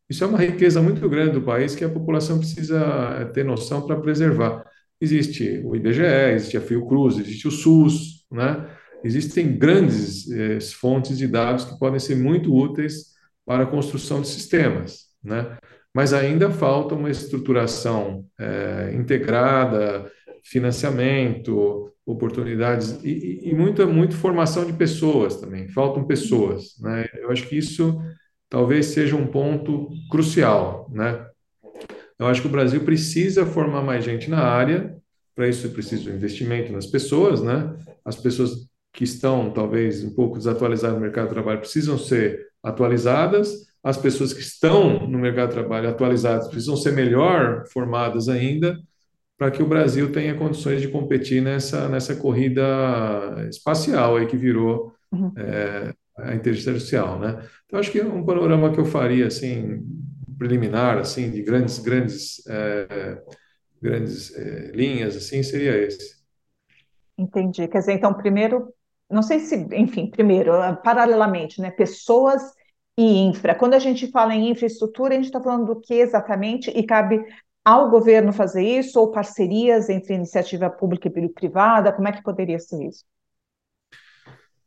Isso 0.08 0.22
é 0.22 0.26
uma 0.26 0.38
riqueza 0.38 0.82
muito 0.82 1.08
grande 1.08 1.32
do 1.32 1.42
país 1.42 1.74
que 1.74 1.84
a 1.84 1.88
população 1.88 2.38
precisa 2.38 2.78
eh, 3.20 3.24
ter 3.26 3.44
noção 3.44 3.86
para 3.86 4.00
preservar. 4.00 4.64
Existe 5.00 5.62
o 5.64 5.74
IBGE, 5.74 6.32
existe 6.34 6.56
a 6.56 6.60
Fiocruz, 6.60 7.18
existe 7.18 7.48
o 7.48 7.50
SUS, 7.50 8.26
né? 8.30 8.68
Existem 9.02 9.56
grandes 9.56 10.30
eh, 10.30 10.60
fontes 10.60 11.16
de 11.18 11.26
dados 11.26 11.64
que 11.64 11.78
podem 11.78 11.98
ser 11.98 12.16
muito 12.16 12.54
úteis 12.54 13.14
para 13.46 13.64
a 13.64 13.66
construção 13.66 14.20
de 14.20 14.28
sistemas, 14.28 15.06
né? 15.22 15.56
Mas 15.94 16.12
ainda 16.12 16.50
falta 16.50 16.94
uma 16.94 17.10
estruturação 17.10 18.26
é, 18.38 18.92
integrada, 18.94 20.10
financiamento, 20.42 21.92
oportunidades 22.04 22.98
e, 23.02 23.40
e, 23.44 23.54
muita, 23.54 23.86
muita 23.86 24.16
formação 24.16 24.64
de 24.64 24.72
pessoas 24.72 25.36
também. 25.36 25.68
Faltam 25.68 26.04
pessoas, 26.04 26.76
né? 26.80 27.06
Eu 27.14 27.30
acho 27.30 27.48
que 27.48 27.56
isso 27.56 27.98
talvez 28.50 28.86
seja 28.86 29.16
um 29.16 29.26
ponto 29.26 29.88
crucial, 30.10 30.90
né? 30.92 31.26
Eu 32.18 32.26
acho 32.26 32.42
que 32.42 32.48
o 32.48 32.50
Brasil 32.50 32.80
precisa 32.84 33.46
formar 33.46 33.82
mais 33.82 34.04
gente 34.04 34.28
na 34.28 34.40
área. 34.40 34.96
Para 35.34 35.48
isso 35.48 35.66
é 35.66 35.70
preciso 35.70 36.10
investimento 36.10 36.72
nas 36.72 36.86
pessoas, 36.86 37.42
né? 37.42 37.74
As 38.04 38.16
pessoas 38.16 38.68
que 38.92 39.04
estão 39.04 39.50
talvez 39.50 40.04
um 40.04 40.14
pouco 40.14 40.38
desatualizadas 40.38 40.96
no 40.96 41.02
mercado 41.02 41.28
de 41.28 41.34
trabalho 41.34 41.58
precisam 41.58 41.98
ser 41.98 42.48
atualizadas 42.62 43.66
as 43.84 43.98
pessoas 43.98 44.32
que 44.32 44.40
estão 44.40 45.06
no 45.06 45.18
mercado 45.18 45.48
de 45.48 45.56
trabalho 45.56 45.90
atualizadas 45.90 46.48
precisam 46.48 46.74
ser 46.74 46.92
melhor 46.92 47.66
formadas 47.68 48.30
ainda 48.30 48.80
para 49.36 49.50
que 49.50 49.62
o 49.62 49.68
Brasil 49.68 50.10
tenha 50.10 50.34
condições 50.34 50.80
de 50.80 50.88
competir 50.88 51.42
nessa, 51.42 51.86
nessa 51.86 52.16
corrida 52.16 52.64
espacial 53.50 54.16
aí 54.16 54.26
que 54.26 54.38
virou 54.38 54.94
uhum. 55.12 55.30
é, 55.36 55.92
a 56.16 56.34
inteligência 56.34 56.72
artificial, 56.72 57.18
né? 57.18 57.46
Então 57.66 57.78
acho 57.78 57.92
que 57.92 58.00
um 58.00 58.24
panorama 58.24 58.72
que 58.72 58.80
eu 58.80 58.86
faria 58.86 59.26
assim 59.26 59.84
preliminar 60.38 60.96
assim 60.96 61.30
de 61.30 61.42
grandes 61.42 61.78
grandes 61.78 62.42
é, 62.48 63.22
grandes 63.82 64.34
é, 64.34 64.70
linhas 64.72 65.14
assim 65.14 65.42
seria 65.42 65.76
esse. 65.76 66.14
Entendi. 67.18 67.68
Quer 67.68 67.80
dizer, 67.80 67.92
então 67.92 68.14
primeiro, 68.14 68.72
não 69.10 69.22
sei 69.22 69.40
se, 69.40 69.68
enfim, 69.72 70.06
primeiro, 70.06 70.52
paralelamente, 70.82 71.60
né, 71.60 71.70
pessoas 71.70 72.42
e 72.96 73.18
infra. 73.18 73.54
Quando 73.54 73.74
a 73.74 73.78
gente 73.78 74.10
fala 74.10 74.34
em 74.34 74.50
infraestrutura, 74.50 75.14
a 75.14 75.16
gente 75.16 75.26
está 75.26 75.40
falando 75.40 75.66
do 75.66 75.80
que 75.80 75.94
exatamente 75.94 76.70
e 76.70 76.84
cabe 76.84 77.24
ao 77.64 77.90
governo 77.90 78.32
fazer 78.32 78.62
isso 78.62 79.00
ou 79.00 79.10
parcerias 79.10 79.88
entre 79.88 80.14
iniciativa 80.14 80.68
pública 80.68 81.08
e 81.08 81.28
privada? 81.28 81.92
Como 81.92 82.06
é 82.06 82.12
que 82.12 82.22
poderia 82.22 82.58
ser 82.58 82.86
isso? 82.86 83.04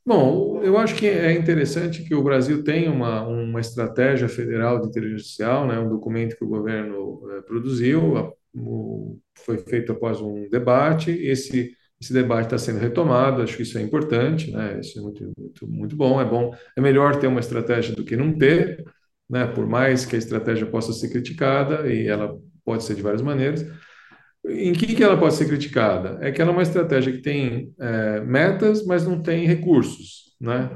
Bom, 0.05 0.61
eu 0.63 0.77
acho 0.77 0.95
que 0.95 1.05
é 1.05 1.33
interessante 1.33 2.01
que 2.03 2.15
o 2.15 2.23
Brasil 2.23 2.63
tenha 2.63 2.89
uma, 2.89 3.27
uma 3.27 3.59
estratégia 3.59 4.29
federal 4.29 4.79
de 4.79 4.87
inteligência 4.87 5.17
artificial, 5.17 5.67
né, 5.67 5.77
um 5.77 5.89
documento 5.89 6.37
que 6.37 6.45
o 6.45 6.47
governo 6.47 7.21
é, 7.29 7.41
produziu, 7.41 8.17
a, 8.17 8.31
o, 8.55 9.19
foi 9.35 9.57
feito 9.57 9.91
após 9.91 10.21
um 10.21 10.47
debate. 10.49 11.11
Esse 11.11 11.76
esse 11.99 12.13
debate 12.13 12.45
está 12.45 12.57
sendo 12.57 12.79
retomado, 12.79 13.41
acho 13.41 13.57
que 13.57 13.63
isso 13.63 13.77
é 13.77 13.81
importante, 13.81 14.51
né? 14.51 14.79
Isso 14.79 14.99
é 14.99 15.01
muito, 15.01 15.31
muito, 15.37 15.67
muito 15.67 15.95
bom, 15.95 16.21
é 16.21 16.25
bom, 16.25 16.53
é 16.75 16.81
melhor 16.81 17.15
ter 17.15 17.27
uma 17.27 17.39
estratégia 17.39 17.95
do 17.95 18.03
que 18.03 18.15
não 18.15 18.37
ter, 18.37 18.83
né? 19.29 19.47
Por 19.47 19.67
mais 19.67 20.05
que 20.05 20.15
a 20.15 20.19
estratégia 20.19 20.67
possa 20.67 20.93
ser 20.93 21.09
criticada, 21.09 21.91
e 21.91 22.07
ela 22.07 22.37
pode 22.63 22.83
ser 22.83 22.95
de 22.95 23.01
várias 23.01 23.21
maneiras. 23.21 23.65
Em 24.45 24.73
que, 24.73 24.95
que 24.95 25.03
ela 25.03 25.17
pode 25.17 25.33
ser 25.33 25.45
criticada? 25.45 26.19
É 26.21 26.31
que 26.31 26.41
ela 26.41 26.51
é 26.51 26.53
uma 26.53 26.61
estratégia 26.61 27.11
que 27.11 27.21
tem 27.21 27.73
é, 27.79 28.21
metas, 28.21 28.85
mas 28.85 29.05
não 29.05 29.21
tem 29.21 29.45
recursos, 29.45 30.35
né? 30.39 30.69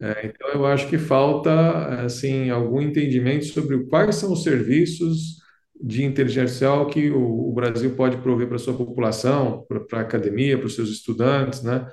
É, 0.00 0.26
então, 0.26 0.48
eu 0.48 0.66
acho 0.66 0.88
que 0.88 0.98
falta, 0.98 2.04
assim, 2.04 2.50
algum 2.50 2.82
entendimento 2.82 3.46
sobre 3.46 3.86
quais 3.86 4.16
são 4.16 4.32
os 4.32 4.42
serviços 4.42 5.43
de 5.80 6.04
inteligência 6.04 6.42
artificial 6.42 6.86
que 6.86 7.10
o, 7.10 7.48
o 7.50 7.52
Brasil 7.52 7.94
pode 7.94 8.16
prover 8.18 8.46
para 8.46 8.56
a 8.56 8.60
sua 8.60 8.74
população, 8.74 9.66
para 9.88 9.98
a 9.98 10.02
academia, 10.02 10.56
para 10.56 10.66
os 10.66 10.74
seus 10.74 10.90
estudantes, 10.90 11.62
né? 11.62 11.90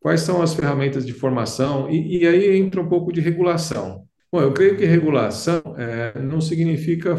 Quais 0.00 0.20
são 0.20 0.42
as 0.42 0.54
ferramentas 0.54 1.06
de 1.06 1.12
formação? 1.12 1.90
E, 1.90 2.18
e 2.18 2.26
aí 2.26 2.56
entra 2.58 2.80
um 2.80 2.88
pouco 2.88 3.12
de 3.12 3.20
regulação. 3.20 4.04
Bom, 4.30 4.40
eu 4.40 4.52
creio 4.52 4.76
que 4.76 4.84
regulação 4.84 5.62
é, 5.78 6.18
não 6.20 6.40
significa 6.40 7.16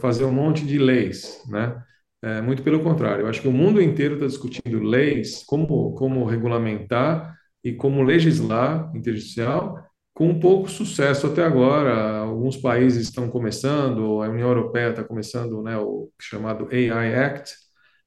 fazer 0.00 0.24
um 0.24 0.32
monte 0.32 0.64
de 0.66 0.78
leis, 0.78 1.42
né? 1.48 1.80
É, 2.22 2.40
muito 2.42 2.62
pelo 2.62 2.82
contrário, 2.82 3.22
eu 3.22 3.28
acho 3.28 3.40
que 3.40 3.48
o 3.48 3.52
mundo 3.52 3.80
inteiro 3.80 4.14
está 4.14 4.26
discutindo 4.26 4.82
leis, 4.82 5.42
como, 5.46 5.94
como 5.94 6.24
regulamentar 6.26 7.34
e 7.64 7.72
como 7.72 8.02
legislar 8.02 8.90
interjudicial, 8.94 9.78
com 10.20 10.38
pouco 10.38 10.68
sucesso 10.70 11.28
até 11.28 11.42
agora. 11.42 12.18
Alguns 12.18 12.54
países 12.54 13.04
estão 13.04 13.30
começando, 13.30 14.22
a 14.22 14.28
União 14.28 14.48
Europeia 14.48 14.90
está 14.90 15.02
começando 15.02 15.62
né, 15.62 15.78
o 15.78 16.10
chamado 16.20 16.68
AI 16.70 17.14
Act, 17.14 17.54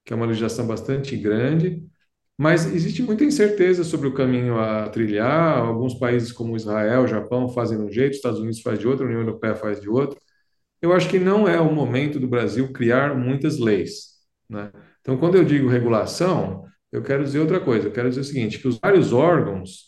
que 0.06 0.14
é 0.14 0.16
uma 0.16 0.28
legislação 0.28 0.68
bastante 0.68 1.18
grande, 1.18 1.84
mas 2.38 2.72
existe 2.72 3.02
muita 3.02 3.24
incerteza 3.24 3.84
sobre 3.84 4.08
o 4.08 4.14
caminho 4.14 4.60
a 4.60 4.88
trilhar. 4.90 5.58
Alguns 5.58 5.96
países, 5.96 6.32
como 6.32 6.56
Israel, 6.56 7.08
Japão, 7.08 7.50
fazem 7.50 7.80
de 7.80 7.84
um 7.86 7.92
jeito, 7.92 8.14
Estados 8.14 8.40
Unidos 8.40 8.62
faz 8.62 8.78
de 8.78 8.88
outro, 8.88 9.06
a 9.06 9.08
União 9.08 9.22
Europeia 9.22 9.56
faz 9.56 9.82
de 9.82 9.90
outro. 9.90 10.20
Eu 10.84 10.94
acho 10.94 11.10
que 11.10 11.18
não 11.18 11.48
é 11.48 11.60
o 11.60 11.74
momento 11.74 12.20
do 12.20 12.28
Brasil 12.28 12.72
criar 12.72 13.18
muitas 13.18 13.58
leis. 13.58 14.20
Né? 14.48 14.72
Então, 15.02 15.18
quando 15.18 15.34
eu 15.34 15.44
digo 15.44 15.68
regulação, 15.68 16.64
eu 16.92 17.02
quero 17.02 17.24
dizer 17.24 17.40
outra 17.40 17.60
coisa. 17.60 17.88
Eu 17.88 17.92
quero 17.92 18.10
dizer 18.10 18.22
o 18.22 18.24
seguinte: 18.24 18.60
que 18.60 18.68
os 18.68 18.78
vários 18.78 19.12
órgãos 19.12 19.86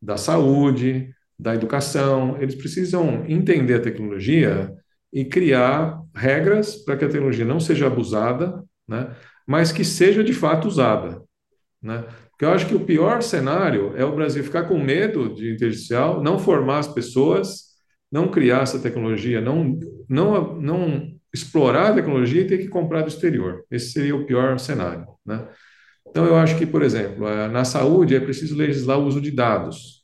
da 0.00 0.16
saúde, 0.16 1.12
da 1.38 1.54
educação, 1.54 2.36
eles 2.40 2.54
precisam 2.54 3.24
entender 3.28 3.74
a 3.74 3.80
tecnologia 3.80 4.74
e 5.12 5.24
criar 5.24 6.02
regras 6.14 6.76
para 6.76 6.96
que 6.96 7.04
a 7.04 7.08
tecnologia 7.08 7.44
não 7.44 7.60
seja 7.60 7.86
abusada, 7.86 8.62
né, 8.86 9.14
mas 9.46 9.72
que 9.72 9.84
seja 9.84 10.22
de 10.24 10.32
fato 10.32 10.66
usada. 10.66 11.22
Né? 11.82 12.04
Porque 12.30 12.44
eu 12.44 12.50
acho 12.50 12.66
que 12.66 12.74
o 12.74 12.84
pior 12.84 13.22
cenário 13.22 13.96
é 13.96 14.04
o 14.04 14.14
Brasil 14.14 14.44
ficar 14.44 14.64
com 14.64 14.78
medo 14.78 15.34
de 15.34 15.54
inteligência 15.54 15.98
não 16.20 16.38
formar 16.38 16.78
as 16.78 16.88
pessoas, 16.88 17.68
não 18.10 18.28
criar 18.28 18.62
essa 18.62 18.78
tecnologia, 18.78 19.40
não, 19.40 19.78
não, 20.08 20.60
não 20.60 21.18
explorar 21.32 21.90
a 21.90 21.94
tecnologia 21.94 22.42
e 22.42 22.46
ter 22.46 22.58
que 22.58 22.68
comprar 22.68 23.02
do 23.02 23.08
exterior. 23.08 23.64
Esse 23.70 23.92
seria 23.92 24.16
o 24.16 24.24
pior 24.24 24.58
cenário. 24.58 25.06
Né? 25.24 25.46
Então, 26.08 26.24
eu 26.24 26.36
acho 26.36 26.56
que, 26.56 26.66
por 26.66 26.82
exemplo, 26.82 27.26
na 27.48 27.64
saúde 27.64 28.14
é 28.14 28.20
preciso 28.20 28.56
legislar 28.56 28.98
o 28.98 29.04
uso 29.04 29.20
de 29.20 29.30
dados. 29.30 29.97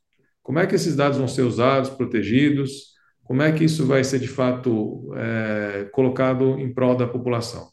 Como 0.45 0.59
é 0.59 0.67
que 0.67 0.75
esses 0.75 0.95
dados 0.95 1.17
vão 1.17 1.27
ser 1.27 1.43
usados, 1.43 1.89
protegidos? 1.89 2.93
Como 3.25 3.41
é 3.43 3.51
que 3.51 3.65
isso 3.65 3.87
vai 3.87 4.05
ser 4.05 4.19
de 4.19 4.29
fato 4.29 5.11
é, 5.17 5.89
colocado 5.91 6.59
em 6.61 6.73
prol 6.73 6.95
da 6.95 7.09
população? 7.09 7.67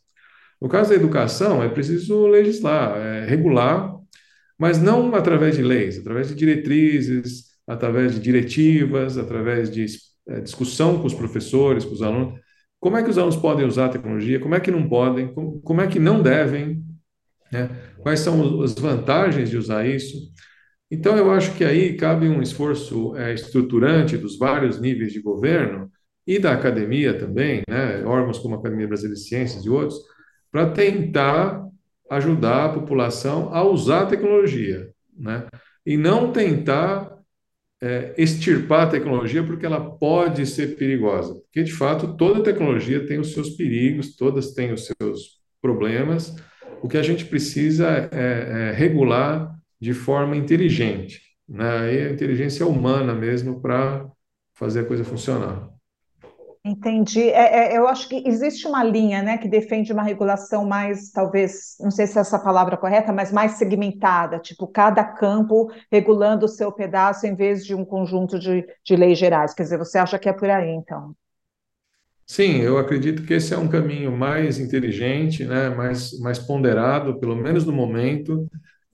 No 0.60 0.70
caso 0.70 0.92
da 0.92 0.96
educação, 0.96 1.62
é 1.62 1.68
preciso 1.68 2.28
legislar, 2.28 2.98
é, 2.98 3.26
regular, 3.26 3.94
mas 4.58 4.82
não 4.82 5.14
através 5.14 5.58
de 5.58 5.62
leis, 5.62 6.00
através 6.00 6.30
de 6.30 6.36
diretrizes, 6.36 7.48
através 7.68 8.14
de 8.16 8.22
diretivas, 8.22 9.18
através 9.18 9.70
de 9.70 9.86
é, 10.30 10.40
discussão 10.40 10.98
com 10.98 11.08
os 11.08 11.14
professores, 11.14 11.84
com 11.84 11.92
os 11.94 12.02
alunos. 12.02 12.40
Como 12.80 12.96
é 12.96 13.04
que 13.04 13.10
os 13.10 13.18
alunos 13.18 13.36
podem 13.36 13.66
usar 13.66 13.88
a 13.88 13.90
tecnologia? 13.90 14.40
Como 14.40 14.56
é 14.56 14.62
que 14.62 14.72
não 14.72 14.88
podem? 14.88 15.34
Como, 15.34 15.60
como 15.62 15.82
é 15.82 15.88
que 15.88 16.00
não 16.00 16.24
devem? 16.24 16.82
Né? 17.52 17.70
Quais 18.00 18.22
são 18.22 18.62
as 18.62 18.74
vantagens 18.74 19.50
de 19.50 19.58
usar 19.58 19.86
isso? 19.86 20.16
Então, 20.92 21.16
eu 21.16 21.32
acho 21.32 21.56
que 21.56 21.64
aí 21.64 21.96
cabe 21.96 22.28
um 22.28 22.42
esforço 22.42 23.16
é, 23.16 23.34
estruturante 23.34 24.18
dos 24.18 24.38
vários 24.38 24.80
níveis 24.80 25.14
de 25.14 25.22
governo 25.22 25.90
e 26.28 26.38
da 26.38 26.52
academia 26.52 27.18
também, 27.18 27.64
né, 27.68 28.04
órgãos 28.04 28.38
como 28.40 28.56
a 28.56 28.58
Academia 28.60 28.88
Brasileira 28.88 29.16
de 29.16 29.26
Ciências 29.26 29.64
e 29.64 29.70
outros, 29.70 29.98
para 30.52 30.70
tentar 30.70 31.66
ajudar 32.10 32.66
a 32.66 32.70
população 32.74 33.54
a 33.54 33.64
usar 33.64 34.02
a 34.02 34.06
tecnologia, 34.06 34.92
né, 35.18 35.48
e 35.86 35.96
não 35.96 36.34
tentar 36.34 37.18
é, 37.82 38.14
extirpar 38.18 38.88
a 38.88 38.92
tecnologia 38.92 39.44
porque 39.44 39.66
ela 39.66 39.80
pode 39.98 40.46
ser 40.46 40.76
perigosa, 40.76 41.36
porque 41.36 41.64
de 41.64 41.72
fato 41.72 42.18
toda 42.18 42.44
tecnologia 42.44 43.08
tem 43.08 43.18
os 43.18 43.34
seus 43.34 43.52
perigos, 43.52 44.16
todas 44.18 44.54
têm 44.54 44.74
os 44.74 44.86
seus 44.86 45.40
problemas. 45.62 46.36
O 46.84 46.88
que 46.88 46.98
a 46.98 47.04
gente 47.04 47.26
precisa 47.26 48.10
é, 48.12 48.70
é 48.70 48.72
regular 48.74 49.61
de 49.82 49.94
forma 49.94 50.36
inteligente. 50.38 51.22
Né? 51.50 51.94
E 51.94 52.08
a 52.08 52.12
inteligência 52.12 52.66
humana 52.66 53.14
mesmo 53.14 53.60
para 53.60 54.08
fazer 54.54 54.82
a 54.82 54.86
coisa 54.86 55.04
funcionar. 55.04 55.72
Entendi. 56.64 57.22
É, 57.22 57.74
é, 57.74 57.78
eu 57.78 57.88
acho 57.88 58.08
que 58.08 58.24
existe 58.28 58.68
uma 58.68 58.84
linha 58.84 59.24
né, 59.24 59.38
que 59.40 59.48
defende 59.48 59.92
uma 59.92 60.04
regulação 60.04 60.64
mais, 60.64 61.10
talvez, 61.10 61.76
não 61.80 61.90
sei 61.90 62.06
se 62.06 62.20
essa 62.20 62.38
palavra 62.38 62.76
é 62.76 62.78
correta, 62.78 63.12
mas 63.12 63.32
mais 63.32 63.54
segmentada, 63.54 64.38
tipo, 64.38 64.68
cada 64.68 65.04
campo 65.04 65.72
regulando 65.92 66.46
o 66.46 66.50
seu 66.50 66.72
pedaço 66.72 67.26
em 67.26 67.34
vez 67.34 67.66
de 67.66 67.74
um 67.74 67.84
conjunto 67.84 68.38
de, 68.38 68.64
de 68.86 68.96
leis 68.96 69.18
gerais. 69.18 69.56
Quer 69.56 69.64
dizer, 69.64 69.80
você 69.80 69.98
acha 69.98 70.20
que 70.20 70.30
é 70.30 70.34
por 70.34 70.52
aí, 70.52 70.70
então? 70.70 71.16
Sim, 72.28 72.62
eu 72.62 72.78
acredito 72.78 73.24
que 73.24 73.34
esse 73.34 73.54
é 73.56 73.58
um 73.58 73.68
caminho 73.68 74.12
mais 74.16 74.60
inteligente, 74.60 75.44
né, 75.44 75.70
mais, 75.70 76.18
mais 76.20 76.38
ponderado, 76.38 77.20
pelo 77.20 77.36
menos 77.36 77.66
no 77.66 77.74
momento, 77.74 78.48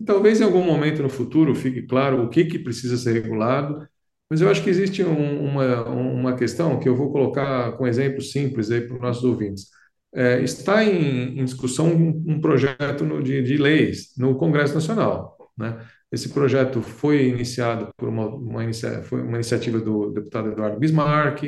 Talvez 0.06 0.40
em 0.40 0.44
algum 0.44 0.64
momento 0.64 1.02
no 1.02 1.10
futuro 1.10 1.56
fique 1.56 1.82
claro 1.82 2.24
o 2.24 2.30
que, 2.30 2.46
que 2.46 2.60
precisa 2.60 2.98
ser 2.98 3.14
regulado, 3.14 3.88
mas 4.30 4.42
eu 4.42 4.50
acho 4.50 4.64
que 4.64 4.70
existe 4.70 5.04
um, 5.04 5.46
uma, 5.46 5.86
uma 5.86 6.36
questão 6.36 6.80
que 6.80 6.88
eu 6.88 6.96
vou 6.96 7.12
colocar 7.12 7.72
com 7.74 7.88
exemplo 7.88 8.22
simples 8.22 8.70
aí 8.70 8.82
para 8.82 8.96
os 8.96 9.02
nossos 9.02 9.24
ouvintes. 9.24 9.68
É, 10.14 10.42
está 10.42 10.84
em, 10.84 11.40
em, 11.40 11.46
discussão 11.46 11.88
um, 11.88 12.24
um 12.28 12.42
projeto 12.42 13.04
no, 13.04 13.22
de, 13.22 13.42
de, 13.42 13.58
leis 13.58 14.14
no 14.18 14.36
Congresso 14.36 14.74
Nacional. 14.74 15.38
Né? 15.58 15.80
Esse 16.12 16.30
projeto 16.30 16.82
foi 16.82 17.28
iniciado 17.28 17.92
por 17.98 18.10
uma, 18.10 18.28
uma, 18.28 18.64
inicia, 18.64 19.02
foi 19.04 19.22
uma 19.22 19.36
iniciativa 19.36 19.80
do 19.80 20.12
deputado 20.12 20.50
Eduardo 20.50 20.80
Bismarck, 20.80 21.44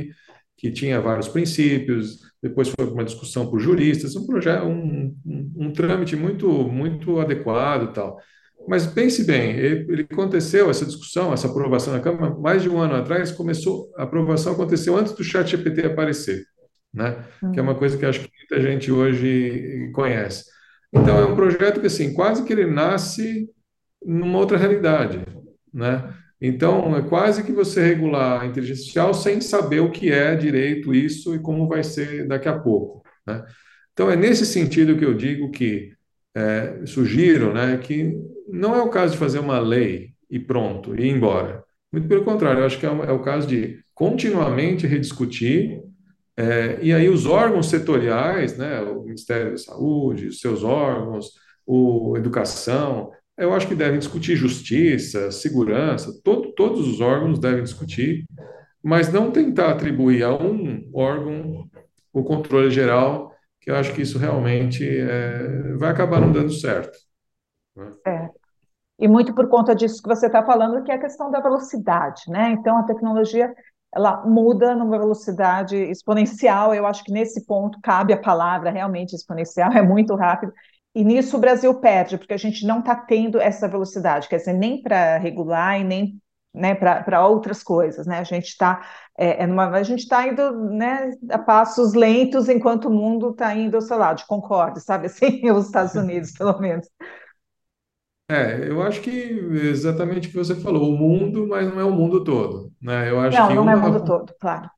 que 0.58 0.72
tinha 0.72 1.00
vários 1.00 1.28
princípios, 1.28 2.20
depois 2.42 2.70
foi 2.70 2.86
uma 2.86 3.04
discussão 3.04 3.50
por 3.50 3.60
juristas, 3.60 4.16
um 4.16 4.26
projeto, 4.26 4.66
um, 4.66 5.16
um, 5.26 5.52
um 5.56 5.74
trâmite 5.74 6.16
muito, 6.16 6.48
muito 6.68 7.20
adequado 7.20 7.94
tal. 7.94 8.20
Mas 8.70 8.86
pense 8.86 9.24
bem, 9.24 9.58
ele, 9.58 10.04
aconteceu 10.04 10.70
essa 10.70 10.86
discussão, 10.86 11.34
essa 11.34 11.48
aprovação 11.48 11.92
na 11.92 12.00
Câmara, 12.00 12.36
mais 12.36 12.62
de 12.62 12.70
um 12.70 12.78
ano 12.78 12.94
atrás, 12.94 13.32
começou, 13.32 13.92
a 13.98 14.04
aprovação 14.04 14.54
aconteceu 14.54 14.96
antes 14.96 15.14
do 15.14 15.24
chat 15.24 15.50
GPT 15.50 15.88
aparecer, 15.88 16.46
né? 16.94 17.26
Uhum. 17.42 17.52
Que 17.52 17.60
é 17.60 17.64
uma 17.64 17.74
coisa 17.74 17.98
que 17.98 18.06
acho 18.06 18.20
que 18.20 18.30
muita 18.38 18.62
gente 18.62 18.92
hoje 18.92 19.90
conhece. 19.92 20.46
Então, 20.94 21.18
é 21.18 21.26
um 21.26 21.36
projeto 21.36 21.82
que, 21.82 21.88
assim, 21.88 22.14
quase 22.14 22.44
que 22.44 22.54
ele 22.54 22.68
nasce 22.68 23.50
numa 24.06 24.38
outra 24.38 24.56
realidade, 24.56 25.20
né? 25.74 26.14
Então, 26.40 26.96
é 26.96 27.02
quase 27.02 27.44
que 27.44 27.52
você 27.52 27.84
regular 27.84 28.42
a 28.42 28.46
inteligência 28.46 28.82
artificial 29.02 29.14
sem 29.16 29.42
saber 29.42 29.80
o 29.80 29.90
que 29.90 30.12
é 30.12 30.36
direito 30.36 30.94
isso 30.94 31.34
e 31.34 31.40
como 31.40 31.68
vai 31.68 31.84
ser 31.84 32.28
daqui 32.28 32.48
a 32.48 32.60
pouco, 32.60 33.02
né? 33.26 33.44
Então, 33.94 34.12
é 34.12 34.16
nesse 34.16 34.46
sentido 34.46 34.96
que 34.96 35.04
eu 35.04 35.16
digo 35.16 35.50
que 35.50 35.98
é, 36.36 36.86
sugiro 36.86 37.54
né, 37.54 37.78
que 37.78 38.18
não 38.48 38.76
é 38.76 38.82
o 38.82 38.90
caso 38.90 39.14
de 39.14 39.20
fazer 39.20 39.40
uma 39.40 39.60
lei 39.60 40.12
e 40.30 40.40
pronto, 40.40 40.96
e 40.96 41.08
ir 41.08 41.10
embora. 41.10 41.64
Muito 41.92 42.08
pelo 42.08 42.24
contrário, 42.24 42.62
eu 42.62 42.66
acho 42.66 42.80
que 42.80 42.86
é, 42.86 42.90
é 42.90 43.12
o 43.12 43.22
caso 43.22 43.48
de 43.48 43.80
continuamente 43.94 44.88
rediscutir, 44.88 45.82
é, 46.38 46.80
e 46.82 46.94
aí 46.94 47.10
os 47.10 47.26
órgãos 47.26 47.70
setoriais, 47.70 48.58
né, 48.58 48.82
o 48.82 49.04
Ministério 49.04 49.52
da 49.52 49.58
Saúde, 49.58 50.28
os 50.28 50.40
seus 50.40 50.64
órgãos, 50.64 51.32
o 51.66 52.16
Educação, 52.16 53.12
eu 53.38 53.54
acho 53.54 53.68
que 53.68 53.76
devem 53.76 54.00
discutir 54.00 54.36
justiça, 54.36 55.32
segurança, 55.32 56.14
todo, 56.24 56.54
todos 56.54 56.88
os 56.88 57.02
órgãos 57.02 57.40
devem 57.40 57.64
discutir, 57.64 58.26
mas 58.84 59.12
não 59.12 59.32
tentar 59.32 59.72
atribuir 59.72 60.24
a 60.24 60.34
um 60.34 60.90
órgão 60.94 61.68
o 62.12 62.24
controle 62.24 62.72
geral, 62.72 63.29
que 63.60 63.70
eu 63.70 63.76
acho 63.76 63.94
que 63.94 64.02
isso 64.02 64.18
realmente 64.18 64.86
é, 64.86 65.74
vai 65.78 65.92
acabar 65.92 66.22
não 66.22 66.32
dando 66.32 66.52
certo. 66.52 66.98
Né? 67.76 67.94
É. 68.08 68.30
E 69.00 69.08
muito 69.08 69.34
por 69.34 69.48
conta 69.48 69.74
disso 69.74 70.02
que 70.02 70.10
você 70.10 70.28
está 70.28 70.44
falando, 70.44 70.84
que 70.84 70.92
é 70.92 70.96
a 70.96 71.00
questão 71.00 71.32
da 71.32 71.40
velocidade, 71.40 72.24
né? 72.28 72.52
Então, 72.52 72.78
a 72.78 72.84
tecnologia 72.84 73.54
ela 73.94 74.24
muda 74.26 74.76
numa 74.76 75.00
velocidade 75.00 75.76
exponencial. 75.76 76.76
Eu 76.76 76.86
acho 76.86 77.04
que 77.04 77.12
nesse 77.12 77.46
ponto 77.46 77.80
cabe 77.82 78.14
a 78.14 78.22
palavra 78.22 78.70
realmente 78.70 79.16
exponencial, 79.16 79.72
é 79.74 79.82
muito 79.82 80.16
rápido. 80.16 80.54
E 80.94 81.04
nisso 81.04 81.38
o 81.38 81.40
Brasil 81.40 81.74
perde, 81.76 82.18
porque 82.18 82.34
a 82.34 82.38
gente 82.38 82.66
não 82.66 82.80
está 82.80 82.96
tendo 82.96 83.40
essa 83.40 83.68
velocidade, 83.68 84.28
quer 84.28 84.38
dizer, 84.38 84.54
nem 84.54 84.82
para 84.82 85.18
regular 85.18 85.80
e 85.80 85.84
nem 85.84 86.20
né, 86.54 86.74
para 86.74 87.28
outras 87.28 87.62
coisas, 87.64 88.08
né? 88.08 88.20
A 88.20 88.24
gente 88.24 88.48
está 88.48 88.82
é, 89.18 89.44
é 89.44 89.46
a 89.46 89.84
gente 89.84 90.00
está 90.00 90.28
indo 90.28 90.52
né, 90.70 91.12
a 91.30 91.38
passos 91.38 91.94
lentos 91.94 92.50
enquanto 92.50 92.86
o 92.86 92.94
mundo 92.94 93.32
está 93.32 93.54
indo, 93.54 93.80
sei 93.82 93.98
lá, 93.98 94.14
de 94.14 94.26
concorde, 94.26 94.82
sabe 94.82 95.08
assim, 95.08 95.50
os 95.52 95.66
Estados 95.66 95.94
Unidos, 95.96 96.32
pelo 96.32 96.58
menos. 96.60 96.88
É, 98.32 98.70
eu 98.70 98.82
acho 98.84 99.02
que 99.02 99.10
exatamente 99.12 100.28
o 100.28 100.32
que 100.32 100.38
você 100.38 100.56
falou, 100.56 100.94
o 100.94 100.98
mundo, 100.98 101.48
mas 101.48 101.68
não 101.68 101.80
é 101.80 101.84
o 101.84 101.92
mundo 101.92 102.24
todo, 102.24 102.72
né? 102.80 103.10
Eu 103.10 103.20
acho 103.20 103.38
não, 103.38 103.48
que 103.48 103.54
não 103.56 103.64
uma, 103.64 103.72
é 103.72 103.76
o 103.76 103.82
mundo 103.82 104.06
todo, 104.06 104.34
claro. 104.40 104.70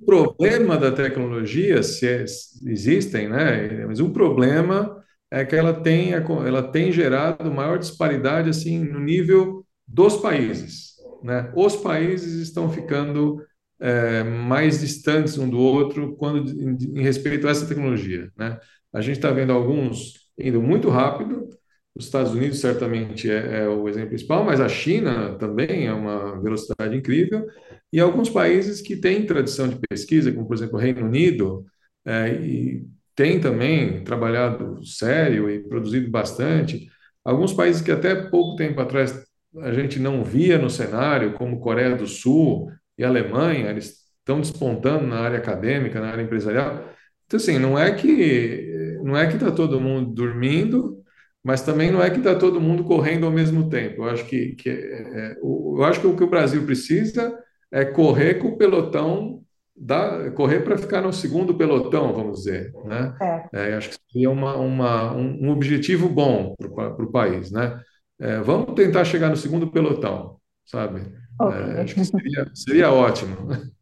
O 0.00 0.04
problema 0.06 0.76
da 0.78 0.90
tecnologia, 0.90 1.82
se, 1.82 2.08
é, 2.08 2.24
existem, 2.64 3.28
né? 3.28 3.84
Mas 3.86 4.00
o 4.00 4.08
problema 4.10 5.04
é 5.30 5.44
que 5.44 5.54
ela 5.54 5.74
tem, 5.74 6.12
ela 6.12 6.62
tem 6.62 6.90
gerado 6.90 7.52
maior 7.52 7.78
disparidade 7.78 8.48
assim 8.48 8.78
no 8.78 9.00
nível 9.00 9.66
dos 9.86 10.16
países. 10.16 10.94
Né? 11.22 11.52
Os 11.54 11.76
países 11.76 12.34
estão 12.34 12.70
ficando 12.70 13.44
é, 13.80 14.22
mais 14.24 14.80
distantes 14.80 15.38
um 15.38 15.48
do 15.48 15.58
outro 15.58 16.16
quando 16.16 16.50
em, 16.50 16.76
em 16.98 17.02
respeito 17.02 17.46
a 17.46 17.50
essa 17.50 17.66
tecnologia. 17.66 18.30
Né? 18.36 18.58
A 18.92 19.00
gente 19.00 19.16
está 19.16 19.30
vendo 19.30 19.52
alguns 19.52 20.28
indo 20.38 20.62
muito 20.62 20.88
rápido. 20.88 21.48
Os 21.94 22.04
Estados 22.04 22.32
Unidos 22.32 22.60
certamente 22.60 23.30
é, 23.30 23.62
é, 23.62 23.68
o 23.68 23.88
exemplo 23.88 24.10
principal, 24.10 24.44
mas 24.44 24.60
a 24.60 24.68
China 24.68 25.36
também 25.36 25.86
é 25.86 25.92
uma 25.92 26.40
velocidade 26.40 26.96
incrível. 26.96 27.46
E 27.92 28.00
alguns 28.00 28.30
países 28.30 28.80
que 28.80 28.96
têm 28.96 29.26
tradição 29.26 29.68
de 29.68 29.78
pesquisa, 29.88 30.32
como 30.32 30.46
por 30.46 30.54
exemplo 30.54 30.76
o 30.76 30.80
Reino 30.80 31.04
Unido, 31.06 31.64
é, 32.04 32.32
e 32.34 32.86
tem 33.16 33.40
também 33.40 34.04
trabalhado 34.04 34.84
sério 34.86 35.50
e 35.50 35.60
produzido 35.60 36.08
bastante. 36.10 36.88
Alguns 37.24 37.52
países 37.52 37.82
que 37.82 37.90
até 37.90 38.14
pouco 38.14 38.56
tempo 38.56 38.80
atrás 38.80 39.27
a 39.56 39.72
gente 39.72 39.98
não 39.98 40.22
via 40.22 40.58
no 40.58 40.70
cenário, 40.70 41.34
como 41.34 41.60
Coreia 41.60 41.96
do 41.96 42.06
Sul 42.06 42.70
e 42.96 43.04
Alemanha, 43.04 43.70
eles 43.70 44.08
estão 44.18 44.40
despontando 44.40 45.06
na 45.06 45.20
área 45.20 45.38
acadêmica, 45.38 46.00
na 46.00 46.10
área 46.10 46.22
empresarial. 46.22 46.84
Então, 47.26 47.36
assim, 47.38 47.58
não 47.58 47.78
é 47.78 47.92
que 47.92 48.98
não 49.02 49.16
é 49.16 49.26
que 49.26 49.34
está 49.34 49.50
todo 49.50 49.80
mundo 49.80 50.12
dormindo, 50.12 50.98
mas 51.42 51.62
também 51.62 51.90
não 51.90 52.02
é 52.02 52.10
que 52.10 52.18
está 52.18 52.34
todo 52.34 52.60
mundo 52.60 52.84
correndo 52.84 53.24
ao 53.24 53.32
mesmo 53.32 53.70
tempo. 53.70 54.02
Eu 54.02 54.10
acho 54.10 54.24
que, 54.26 54.54
que 54.54 54.68
é, 54.68 54.72
é 54.72 55.36
eu 55.42 55.82
acho 55.84 56.00
que 56.00 56.06
o 56.06 56.16
que 56.16 56.24
o 56.24 56.30
Brasil 56.30 56.64
precisa 56.64 57.38
é 57.70 57.84
correr 57.84 58.34
com 58.34 58.48
o 58.48 58.58
pelotão 58.58 59.42
da, 59.80 60.30
correr 60.32 60.60
para 60.60 60.76
ficar 60.76 61.00
no 61.00 61.12
segundo 61.12 61.54
pelotão, 61.54 62.12
vamos 62.12 62.38
dizer, 62.38 62.72
né? 62.84 63.14
É. 63.20 63.70
É, 63.70 63.74
acho 63.74 63.90
que 63.90 63.96
seria 64.10 64.30
uma, 64.30 64.56
uma, 64.56 65.14
um, 65.14 65.46
um 65.46 65.50
objetivo 65.50 66.08
bom 66.08 66.54
para 66.58 67.04
o 67.04 67.12
país, 67.12 67.52
né? 67.52 67.80
É, 68.20 68.40
vamos 68.40 68.74
tentar 68.74 69.04
chegar 69.04 69.28
no 69.28 69.36
segundo 69.36 69.70
pelotão, 69.70 70.36
sabe? 70.64 71.02
Okay. 71.40 71.72
É, 71.76 71.82
acho 71.82 71.94
que 71.94 72.04
seria, 72.04 72.50
seria 72.54 72.92
ótimo. 72.92 73.36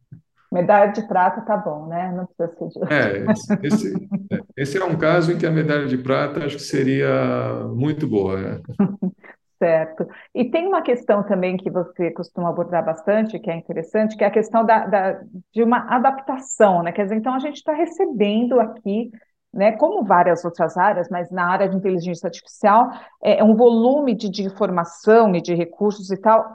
Medalha 0.51 0.93
de 0.93 1.05
prata 1.05 1.41
tá 1.41 1.57
bom, 1.57 1.87
né? 1.87 2.13
Não 2.15 2.25
precisa 2.25 2.55
ser 2.57 2.69
de... 2.69 2.93
É, 2.93 3.25
esse, 3.63 4.09
esse 4.55 4.77
é 4.77 4.85
um 4.85 4.97
caso 4.97 5.33
em 5.33 5.37
que 5.37 5.45
a 5.45 5.51
medalha 5.51 5.87
de 5.87 5.97
prata 5.97 6.45
acho 6.45 6.55
que 6.55 6.61
seria 6.61 7.65
muito 7.75 8.07
boa, 8.07 8.39
né? 8.39 8.61
Certo. 9.59 10.07
E 10.35 10.45
tem 10.45 10.67
uma 10.67 10.83
questão 10.83 11.23
também 11.23 11.57
que 11.57 11.69
você 11.69 12.11
costuma 12.11 12.49
abordar 12.49 12.85
bastante, 12.85 13.39
que 13.39 13.49
é 13.49 13.55
interessante, 13.55 14.15
que 14.15 14.23
é 14.23 14.27
a 14.27 14.31
questão 14.31 14.63
da, 14.63 14.85
da 14.85 15.19
de 15.51 15.63
uma 15.63 15.79
adaptação, 15.95 16.83
né? 16.83 16.91
Quer 16.91 17.03
dizer, 17.03 17.15
então 17.15 17.33
a 17.33 17.39
gente 17.39 17.55
está 17.55 17.73
recebendo 17.73 18.59
aqui, 18.59 19.09
né, 19.57 19.71
como 19.73 20.03
várias 20.03 20.45
outras 20.45 20.77
áreas, 20.77 21.09
mas 21.09 21.31
na 21.31 21.45
área 21.47 21.67
de 21.67 21.75
inteligência 21.75 22.27
artificial, 22.27 22.91
é, 23.23 23.39
é 23.39 23.43
um 23.43 23.55
volume 23.55 24.13
de, 24.13 24.29
de 24.29 24.43
informação 24.43 25.35
e 25.35 25.41
de 25.41 25.55
recursos 25.55 26.11
e 26.11 26.17
tal, 26.17 26.45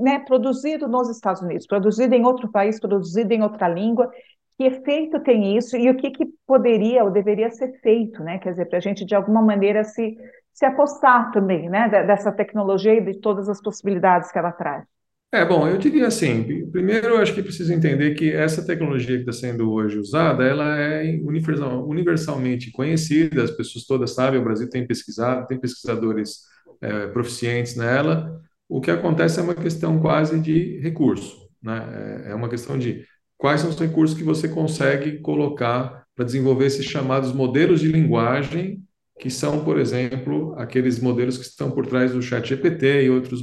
né, 0.00 0.20
produzido 0.20 0.88
nos 0.88 1.10
Estados 1.10 1.42
Unidos, 1.42 1.66
produzido 1.66 2.14
em 2.14 2.24
outro 2.24 2.50
país, 2.50 2.80
produzido 2.80 3.34
em 3.34 3.42
outra 3.42 3.68
língua, 3.68 4.10
que 4.56 4.64
efeito 4.64 5.20
tem 5.20 5.56
isso 5.56 5.76
e 5.76 5.90
o 5.90 5.96
que, 5.96 6.10
que 6.10 6.26
poderia 6.46 7.04
ou 7.04 7.10
deveria 7.10 7.50
ser 7.50 7.78
feito, 7.80 8.22
né? 8.22 8.38
Quer 8.38 8.50
dizer, 8.50 8.66
para 8.66 8.76
a 8.76 8.80
gente 8.80 9.06
de 9.06 9.14
alguma 9.14 9.40
maneira 9.40 9.84
se 9.84 10.16
se 10.52 10.66
apostar 10.66 11.30
também, 11.30 11.70
né, 11.70 11.88
dessa 11.88 12.30
tecnologia 12.30 12.92
e 12.92 13.00
de 13.00 13.18
todas 13.18 13.48
as 13.48 13.62
possibilidades 13.62 14.30
que 14.30 14.38
ela 14.38 14.52
traz? 14.52 14.84
É, 15.32 15.44
bom, 15.44 15.68
eu 15.68 15.78
diria 15.78 16.08
assim, 16.08 16.68
primeiro 16.72 17.06
eu 17.10 17.18
acho 17.18 17.32
que 17.32 17.42
precisa 17.42 17.72
entender 17.72 18.14
que 18.14 18.32
essa 18.32 18.66
tecnologia 18.66 19.14
que 19.16 19.22
está 19.22 19.32
sendo 19.32 19.70
hoje 19.70 19.96
usada, 19.96 20.42
ela 20.44 20.76
é 20.76 21.04
universal, 21.22 21.86
universalmente 21.88 22.72
conhecida, 22.72 23.44
as 23.44 23.50
pessoas 23.52 23.86
todas 23.86 24.12
sabem, 24.12 24.40
o 24.40 24.44
Brasil 24.44 24.68
tem 24.68 24.84
pesquisado, 24.84 25.46
tem 25.46 25.60
pesquisadores 25.60 26.40
é, 26.80 27.06
proficientes 27.08 27.76
nela, 27.76 28.40
o 28.68 28.80
que 28.80 28.90
acontece 28.90 29.38
é 29.38 29.42
uma 29.42 29.54
questão 29.54 30.00
quase 30.00 30.38
de 30.40 30.80
recurso, 30.80 31.48
né? 31.62 32.24
É, 32.26 32.32
é 32.32 32.34
uma 32.34 32.48
questão 32.48 32.76
de 32.76 33.04
quais 33.38 33.60
são 33.60 33.70
os 33.70 33.78
recursos 33.78 34.16
que 34.18 34.24
você 34.24 34.48
consegue 34.48 35.20
colocar 35.20 36.04
para 36.16 36.24
desenvolver 36.24 36.66
esses 36.66 36.84
chamados 36.86 37.32
modelos 37.32 37.80
de 37.80 37.86
linguagem 37.88 38.82
que 39.20 39.30
são, 39.30 39.64
por 39.64 39.78
exemplo, 39.78 40.54
aqueles 40.58 40.98
modelos 40.98 41.36
que 41.38 41.44
estão 41.44 41.70
por 41.70 41.86
trás 41.86 42.12
do 42.12 42.22
Chat 42.22 42.48
GPT 42.48 43.04
e 43.04 43.10
outros, 43.10 43.42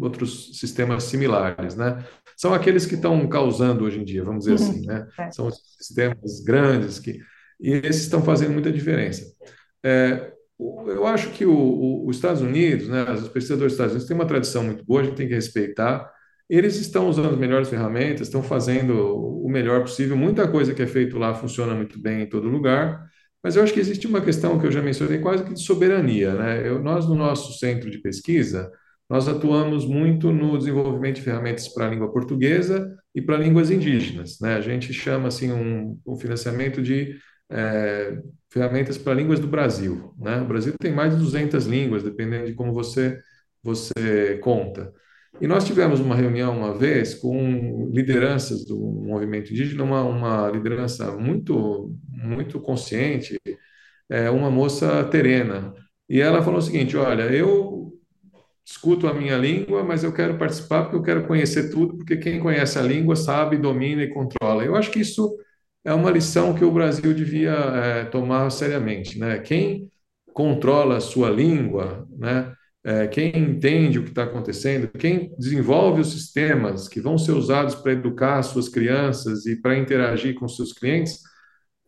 outros 0.00 0.58
sistemas 0.58 1.04
similares, 1.04 1.74
né? 1.74 2.04
São 2.36 2.52
aqueles 2.52 2.84
que 2.86 2.94
estão 2.94 3.26
causando 3.28 3.84
hoje 3.84 3.98
em 3.98 4.04
dia, 4.04 4.22
vamos 4.24 4.44
dizer 4.44 4.62
uhum. 4.62 4.70
assim, 4.70 4.86
né? 4.86 5.06
É. 5.18 5.30
São 5.30 5.50
sistemas 5.50 6.40
grandes 6.44 6.98
que 6.98 7.20
e 7.60 7.72
esses 7.72 8.02
estão 8.02 8.22
fazendo 8.22 8.52
muita 8.52 8.70
diferença. 8.70 9.24
É, 9.84 10.32
eu 10.58 11.06
acho 11.06 11.30
que 11.30 11.44
os 11.44 12.16
Estados 12.16 12.42
Unidos, 12.42 12.88
né, 12.88 13.02
os 13.10 13.28
pesquisadores 13.28 13.72
dos 13.72 13.72
Estados 13.72 13.92
Unidos 13.92 14.08
têm 14.08 14.14
uma 14.14 14.26
tradição 14.26 14.64
muito 14.64 14.84
boa, 14.84 15.00
a 15.00 15.04
gente 15.04 15.16
tem 15.16 15.28
que 15.28 15.34
respeitar. 15.34 16.10
Eles 16.48 16.76
estão 16.76 17.08
usando 17.08 17.30
as 17.30 17.38
melhores 17.38 17.68
ferramentas, 17.68 18.28
estão 18.28 18.42
fazendo 18.42 19.16
o 19.16 19.48
melhor 19.48 19.80
possível. 19.80 20.16
Muita 20.16 20.46
coisa 20.46 20.74
que 20.74 20.82
é 20.82 20.86
feito 20.86 21.18
lá 21.18 21.34
funciona 21.34 21.74
muito 21.74 21.98
bem 21.98 22.22
em 22.22 22.28
todo 22.28 22.48
lugar. 22.48 23.04
Mas 23.42 23.56
eu 23.56 23.62
acho 23.62 23.72
que 23.72 23.80
existe 23.80 24.06
uma 24.06 24.20
questão 24.20 24.58
que 24.58 24.66
eu 24.66 24.72
já 24.72 24.82
mencionei, 24.82 25.18
quase 25.18 25.44
que 25.44 25.54
de 25.54 25.60
soberania. 25.60 26.34
Né? 26.34 26.68
Eu, 26.68 26.82
nós, 26.82 27.06
no 27.08 27.14
nosso 27.14 27.58
centro 27.58 27.90
de 27.90 27.98
pesquisa, 27.98 28.70
nós 29.08 29.28
atuamos 29.28 29.84
muito 29.86 30.32
no 30.32 30.58
desenvolvimento 30.58 31.16
de 31.16 31.22
ferramentas 31.22 31.68
para 31.68 31.86
a 31.86 31.90
língua 31.90 32.12
portuguesa 32.12 32.96
e 33.14 33.22
para 33.22 33.38
línguas 33.38 33.70
indígenas. 33.70 34.38
Né? 34.40 34.56
A 34.56 34.60
gente 34.60 34.92
chama 34.92 35.28
assim 35.28 35.52
um, 35.52 35.98
um 36.04 36.16
financiamento 36.16 36.82
de 36.82 37.16
é, 37.50 38.18
ferramentas 38.50 38.98
para 38.98 39.14
línguas 39.14 39.38
do 39.38 39.46
Brasil. 39.46 40.12
Né? 40.18 40.40
O 40.40 40.46
Brasil 40.46 40.74
tem 40.78 40.92
mais 40.92 41.12
de 41.14 41.20
200 41.20 41.66
línguas, 41.66 42.02
dependendo 42.02 42.46
de 42.46 42.54
como 42.54 42.72
você, 42.72 43.18
você 43.62 44.38
conta. 44.42 44.92
E 45.40 45.46
nós 45.46 45.64
tivemos 45.64 46.00
uma 46.00 46.14
reunião 46.16 46.56
uma 46.56 46.74
vez 46.74 47.14
com 47.14 47.90
lideranças 47.92 48.64
do 48.64 48.78
movimento 48.78 49.52
indígena, 49.52 49.84
uma, 49.84 50.02
uma 50.02 50.50
liderança 50.50 51.12
muito, 51.12 51.94
muito 52.08 52.58
consciente, 52.58 53.38
é, 54.08 54.30
uma 54.30 54.50
moça 54.50 55.04
terena. 55.04 55.74
E 56.08 56.20
ela 56.20 56.42
falou 56.42 56.58
o 56.58 56.62
seguinte: 56.62 56.96
Olha, 56.96 57.24
eu 57.24 57.75
escuto 58.66 59.06
a 59.06 59.14
minha 59.14 59.36
língua, 59.36 59.84
mas 59.84 60.02
eu 60.02 60.12
quero 60.12 60.36
participar 60.36 60.82
porque 60.82 60.96
eu 60.96 61.02
quero 61.02 61.26
conhecer 61.26 61.70
tudo, 61.70 61.96
porque 61.96 62.16
quem 62.16 62.40
conhece 62.40 62.78
a 62.78 62.82
língua 62.82 63.14
sabe, 63.14 63.56
domina 63.56 64.02
e 64.02 64.10
controla. 64.12 64.64
Eu 64.64 64.74
acho 64.74 64.90
que 64.90 65.00
isso 65.00 65.36
é 65.84 65.94
uma 65.94 66.10
lição 66.10 66.52
que 66.52 66.64
o 66.64 66.72
Brasil 66.72 67.14
devia 67.14 67.52
é, 67.52 68.04
tomar 68.06 68.50
seriamente. 68.50 69.18
Né? 69.18 69.38
Quem 69.38 69.88
controla 70.34 70.96
a 70.96 71.00
sua 71.00 71.30
língua, 71.30 72.08
né? 72.18 72.52
é, 72.84 73.06
quem 73.06 73.36
entende 73.36 74.00
o 74.00 74.02
que 74.02 74.10
está 74.10 74.24
acontecendo, 74.24 74.88
quem 74.88 75.32
desenvolve 75.38 76.00
os 76.00 76.10
sistemas 76.10 76.88
que 76.88 77.00
vão 77.00 77.16
ser 77.16 77.32
usados 77.32 77.76
para 77.76 77.92
educar 77.92 78.42
suas 78.42 78.68
crianças 78.68 79.46
e 79.46 79.54
para 79.56 79.78
interagir 79.78 80.34
com 80.34 80.48
seus 80.48 80.72
clientes, 80.72 81.20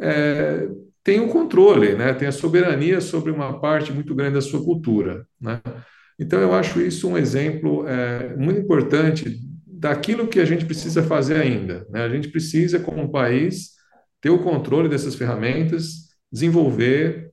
é, 0.00 0.68
tem 1.02 1.18
o 1.20 1.28
controle, 1.28 1.94
né? 1.96 2.14
tem 2.14 2.28
a 2.28 2.32
soberania 2.32 3.00
sobre 3.00 3.32
uma 3.32 3.60
parte 3.60 3.92
muito 3.92 4.14
grande 4.14 4.34
da 4.34 4.40
sua 4.40 4.64
cultura. 4.64 5.26
Né? 5.40 5.60
Então, 6.18 6.40
eu 6.40 6.52
acho 6.52 6.80
isso 6.80 7.08
um 7.08 7.16
exemplo 7.16 7.86
é, 7.86 8.36
muito 8.36 8.60
importante 8.60 9.40
daquilo 9.66 10.26
que 10.26 10.40
a 10.40 10.44
gente 10.44 10.64
precisa 10.66 11.02
fazer 11.02 11.36
ainda. 11.36 11.86
Né? 11.88 12.02
A 12.02 12.08
gente 12.08 12.28
precisa, 12.28 12.80
como 12.80 13.10
país, 13.10 13.70
ter 14.20 14.30
o 14.30 14.42
controle 14.42 14.88
dessas 14.88 15.14
ferramentas, 15.14 16.08
desenvolver, 16.30 17.32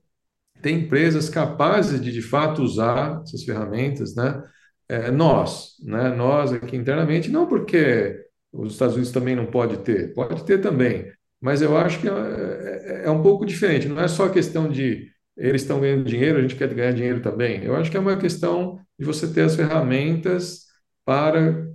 tem 0.62 0.80
empresas 0.80 1.30
capazes 1.30 2.02
de, 2.02 2.12
de 2.12 2.22
fato, 2.22 2.62
usar 2.62 3.22
essas 3.24 3.44
ferramentas, 3.44 4.16
né? 4.16 4.42
É, 4.88 5.12
nós, 5.12 5.76
né? 5.84 6.10
Nós 6.16 6.54
aqui 6.54 6.76
internamente, 6.76 7.30
não 7.30 7.48
porque 7.48 8.20
os 8.52 8.74
Estados 8.74 8.96
Unidos 8.96 9.12
também 9.12 9.36
não 9.36 9.46
pode 9.46 9.78
ter, 9.78 10.14
pode 10.14 10.44
ter 10.44 10.60
também, 10.62 11.12
mas 11.42 11.62
eu 11.62 11.78
acho 11.78 12.00
que 12.00 12.08
é, 12.08 12.12
é, 12.12 13.02
é 13.06 13.12
um 13.12 13.22
pouco 13.22 13.46
diferente, 13.46 13.88
não 13.88 14.00
é 14.02 14.08
só 14.08 14.30
questão 14.30 14.70
de 14.70 15.08
eles 15.38 15.62
estão 15.62 15.80
ganhando 15.80 16.06
dinheiro, 16.06 16.38
a 16.38 16.42
gente 16.42 16.56
quer 16.56 16.74
ganhar 16.74 16.94
dinheiro 16.94 17.22
também. 17.22 17.64
Eu 17.64 17.76
acho 17.76 17.92
que 17.92 17.98
é 17.98 18.00
uma 18.00 18.18
questão 18.18 18.80
de 18.98 19.06
você 19.06 19.32
ter 19.32 19.42
as 19.42 19.56
ferramentas 19.56 20.66
para 21.04 21.68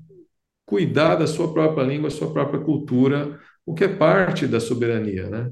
cuidar 0.66 1.16
da 1.16 1.26
sua 1.26 1.52
própria 1.52 1.84
língua, 1.84 2.10
sua 2.10 2.32
própria 2.32 2.60
cultura, 2.60 3.38
o 3.66 3.74
que 3.74 3.84
é 3.84 3.88
parte 3.88 4.46
da 4.46 4.60
soberania, 4.60 5.28
né? 5.28 5.48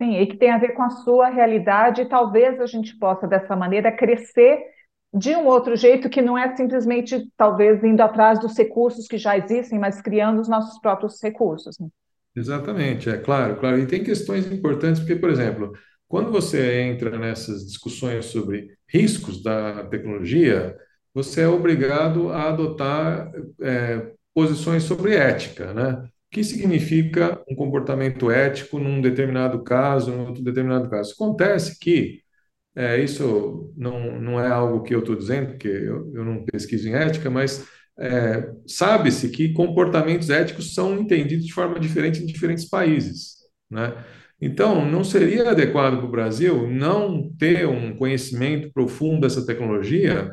Sim, 0.00 0.16
e 0.16 0.26
que 0.26 0.36
tem 0.36 0.50
a 0.50 0.58
ver 0.58 0.74
com 0.74 0.82
a 0.82 0.90
sua 0.90 1.28
realidade, 1.28 2.02
e 2.02 2.08
talvez 2.08 2.60
a 2.60 2.66
gente 2.66 2.96
possa, 2.98 3.26
dessa 3.26 3.56
maneira, 3.56 3.90
crescer 3.90 4.62
de 5.12 5.34
um 5.34 5.46
outro 5.46 5.74
jeito 5.74 6.08
que 6.08 6.20
não 6.20 6.36
é 6.36 6.54
simplesmente, 6.54 7.28
talvez, 7.36 7.82
indo 7.82 8.00
atrás 8.00 8.38
dos 8.38 8.56
recursos 8.56 9.08
que 9.08 9.18
já 9.18 9.36
existem, 9.36 9.78
mas 9.78 10.00
criando 10.00 10.40
os 10.40 10.48
nossos 10.48 10.78
próprios 10.80 11.20
recursos. 11.22 11.78
Né? 11.78 11.88
Exatamente, 12.36 13.08
é 13.08 13.16
claro, 13.16 13.56
claro. 13.56 13.78
E 13.78 13.86
tem 13.86 14.04
questões 14.04 14.50
importantes, 14.52 15.00
porque, 15.00 15.16
por 15.16 15.30
exemplo, 15.30 15.72
quando 16.08 16.30
você 16.32 16.80
entra 16.82 17.18
nessas 17.18 17.66
discussões 17.66 18.26
sobre 18.26 18.76
riscos 18.88 19.42
da 19.42 19.84
tecnologia, 19.84 20.76
você 21.14 21.42
é 21.42 21.48
obrigado 21.48 22.30
a 22.30 22.48
adotar 22.48 23.30
é, 23.60 24.12
posições 24.34 24.84
sobre 24.84 25.14
ética, 25.14 25.74
né? 25.74 25.92
O 26.04 26.30
que 26.30 26.44
significa 26.44 27.42
um 27.48 27.54
comportamento 27.54 28.30
ético 28.30 28.78
num 28.78 29.00
determinado 29.00 29.62
caso, 29.64 30.10
num 30.12 30.26
outro 30.28 30.42
determinado 30.42 30.88
caso? 30.90 31.12
Acontece 31.14 31.78
que 31.78 32.22
é, 32.74 33.02
isso 33.02 33.72
não, 33.76 34.20
não 34.20 34.40
é 34.40 34.48
algo 34.48 34.82
que 34.82 34.94
eu 34.94 35.00
estou 35.00 35.16
dizendo, 35.16 35.48
porque 35.48 35.68
eu, 35.68 36.12
eu 36.14 36.24
não 36.24 36.44
pesquiso 36.44 36.88
em 36.88 36.94
ética, 36.94 37.28
mas 37.30 37.66
é, 37.98 38.52
sabe-se 38.66 39.30
que 39.30 39.52
comportamentos 39.52 40.30
éticos 40.30 40.74
são 40.74 40.96
entendidos 40.98 41.44
de 41.46 41.52
forma 41.52 41.80
diferente 41.80 42.22
em 42.22 42.26
diferentes 42.26 42.64
países, 42.66 43.38
né? 43.70 43.92
Então, 44.40 44.88
não 44.88 45.02
seria 45.02 45.50
adequado 45.50 45.96
para 45.96 46.06
o 46.06 46.10
Brasil 46.10 46.68
não 46.68 47.30
ter 47.38 47.66
um 47.66 47.96
conhecimento 47.96 48.70
profundo 48.72 49.22
dessa 49.22 49.44
tecnologia, 49.44 50.32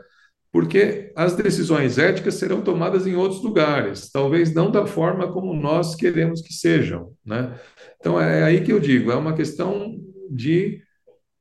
porque 0.52 1.12
as 1.16 1.36
decisões 1.36 1.98
éticas 1.98 2.36
serão 2.36 2.62
tomadas 2.62 3.06
em 3.08 3.16
outros 3.16 3.44
lugares, 3.44 4.10
talvez 4.12 4.54
não 4.54 4.72
da 4.72 4.86
forma 4.86 5.32
como 5.34 5.54
nós 5.54 5.96
queremos 5.96 6.42
que 6.42 6.54
sejam, 6.54 7.12
né? 7.26 7.60
Então, 8.00 8.22
é 8.22 8.44
aí 8.44 8.62
que 8.62 8.72
eu 8.72 8.80
digo, 8.80 9.12
é 9.12 9.16
uma 9.16 9.34
questão 9.34 9.98
de 10.30 10.82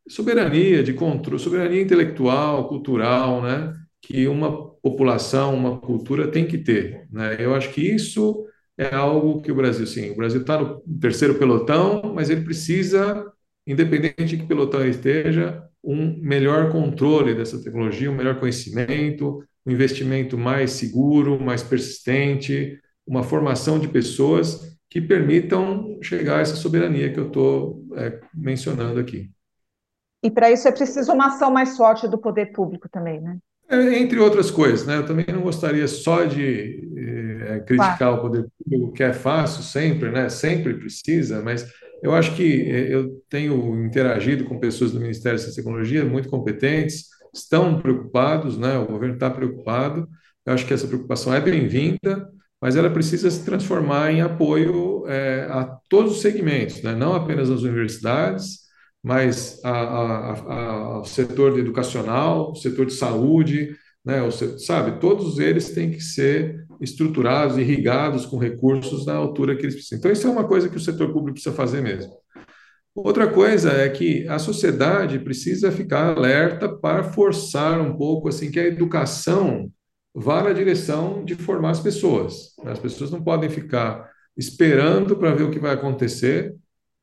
soberania, 0.09 0.83
de 0.83 0.95
controle, 0.95 1.41
soberania 1.41 1.83
intelectual, 1.83 2.69
cultural, 2.69 3.43
né? 3.43 3.73
Que 4.03 4.27
uma 4.27 4.75
população, 4.83 5.55
uma 5.55 5.79
cultura 5.81 6.29
tem 6.29 6.47
que 6.47 6.59
ter, 6.59 7.07
né? 7.11 7.37
Eu 7.39 7.55
acho 7.55 7.71
que 7.73 7.81
isso 7.83 8.45
é 8.77 8.95
algo 8.95 9.41
que 9.41 9.53
o 9.53 9.55
Brasil, 9.55 9.87
sim, 9.87 10.11
o 10.11 10.17
Brasil 10.17 10.41
está 10.41 10.61
no 10.61 10.81
terceiro 11.01 11.37
pelotão, 11.37 12.13
mas 12.15 12.31
ele 12.31 12.43
precisa, 12.43 13.33
independente 13.67 14.25
de 14.25 14.37
que 14.39 14.47
pelotão 14.47 14.81
ele 14.81 14.91
esteja, 14.91 15.63
um 15.83 16.19
melhor 16.21 16.73
controle 16.73 17.35
dessa 17.35 17.63
tecnologia, 17.63 18.11
um 18.11 18.15
melhor 18.15 18.41
conhecimento, 18.41 19.45
um 19.67 19.71
investimento 19.71 20.37
mais 20.37 20.73
seguro, 20.73 21.41
mais 21.41 21.63
persistente, 21.63 22.81
uma 23.07 23.23
formação 23.23 23.79
de 23.79 23.89
pessoas 23.89 24.77
que 24.89 25.01
permitam 25.01 25.99
chegar 26.03 26.39
a 26.39 26.41
essa 26.41 26.57
soberania 26.57 27.13
que 27.13 27.19
eu 27.19 27.27
estou 27.27 27.85
é, 27.97 28.21
mencionando 28.35 28.99
aqui. 28.99 29.31
E 30.23 30.31
para 30.31 30.51
isso 30.51 30.67
é 30.67 30.73
preciso 30.73 31.13
uma 31.13 31.27
ação 31.27 31.51
mais 31.51 31.77
forte 31.77 32.09
do 32.09 32.17
poder 32.17 32.47
público 32.53 32.89
também, 32.89 33.21
né? 33.21 33.39
É, 33.69 33.99
entre 33.99 34.19
outras 34.19 34.51
coisas, 34.51 34.87
né? 34.87 34.97
Eu 34.97 35.07
também 35.07 35.27
não 35.29 35.43
gostaria 35.43 35.87
só 35.89 36.25
de 36.25 36.89
é, 37.45 37.61
criticar 37.61 37.99
claro. 37.99 38.17
o 38.17 38.21
poder 38.21 38.47
público, 38.59 38.93
que 38.93 39.03
é 39.03 39.13
fácil 39.13 39.63
sempre, 39.63 40.11
né? 40.11 40.29
Sempre 40.29 40.75
precisa, 40.75 41.43
mas 41.43 41.67
eu 42.03 42.15
acho 42.15 42.35
que 42.35 42.71
é, 42.71 42.95
eu 42.95 43.23
tenho 43.29 43.85
interagido 43.85 44.45
com 44.45 44.59
pessoas 44.59 44.93
do 44.93 45.01
Ministério 45.01 45.39
da 45.39 45.53
Tecnologia 45.53 46.05
muito 46.05 46.29
competentes, 46.29 47.07
estão 47.33 47.81
preocupados, 47.81 48.59
né? 48.59 48.77
O 48.79 48.87
governo 48.87 49.15
está 49.15 49.31
preocupado. 49.31 50.09
Eu 50.47 50.53
acho 50.53 50.67
que 50.67 50.75
essa 50.75 50.87
preocupação 50.87 51.35
é 51.35 51.41
bem-vinda, 51.41 52.29
mas 52.61 52.77
ela 52.77 52.91
precisa 52.91 53.31
se 53.31 53.45
transformar 53.45 54.13
em 54.13 54.21
apoio 54.21 55.05
é, 55.07 55.47
a 55.51 55.65
todos 55.89 56.13
os 56.13 56.21
segmentos, 56.21 56.83
né? 56.83 56.95
Não 56.95 57.15
apenas 57.15 57.51
as 57.51 57.63
universidades 57.63 58.65
mas 59.05 59.61
a, 59.63 59.71
a, 59.71 60.33
a, 60.33 60.71
ao 60.97 61.05
setor 61.05 61.59
educacional, 61.59 62.53
o 62.53 62.55
setor 62.55 62.87
de 62.87 62.95
saúde, 62.95 63.77
né, 64.03 64.23
o, 64.23 64.31
sabe, 64.33 64.99
todos 64.99 65.39
eles 65.39 65.71
têm 65.71 65.91
que 65.91 66.01
ser 66.01 66.64
estruturados, 66.81 67.59
irrigados 67.59 68.27
com 68.27 68.39
recursos 68.39 69.07
na 69.07 69.15
altura 69.15 69.57
que 69.57 69.63
eles 69.63 69.75
precisam. 69.75 69.99
Então, 69.99 70.11
isso 70.11 70.27
é 70.27 70.31
uma 70.31 70.47
coisa 70.47 70.69
que 70.69 70.77
o 70.77 70.81
setor 70.81 71.13
público 71.13 71.35
precisa 71.35 71.55
fazer 71.55 71.81
mesmo. 71.81 72.13
Outra 72.95 73.27
coisa 73.27 73.73
é 73.73 73.89
que 73.89 74.27
a 74.29 74.39
sociedade 74.39 75.19
precisa 75.19 75.73
ficar 75.73 76.17
alerta 76.17 76.69
para 76.69 77.03
forçar 77.03 77.81
um 77.81 77.97
pouco 77.97 78.29
assim 78.29 78.51
que 78.51 78.61
a 78.61 78.67
educação 78.67 79.71
vá 80.15 80.45
na 80.45 80.53
direção 80.53 81.25
de 81.25 81.35
formar 81.35 81.71
as 81.71 81.81
pessoas. 81.81 82.55
As 82.65 82.79
pessoas 82.79 83.11
não 83.11 83.21
podem 83.21 83.51
ficar 83.51 84.09
esperando 84.37 85.17
para 85.17 85.35
ver 85.35 85.43
o 85.43 85.51
que 85.51 85.59
vai 85.59 85.75
acontecer, 85.75 86.55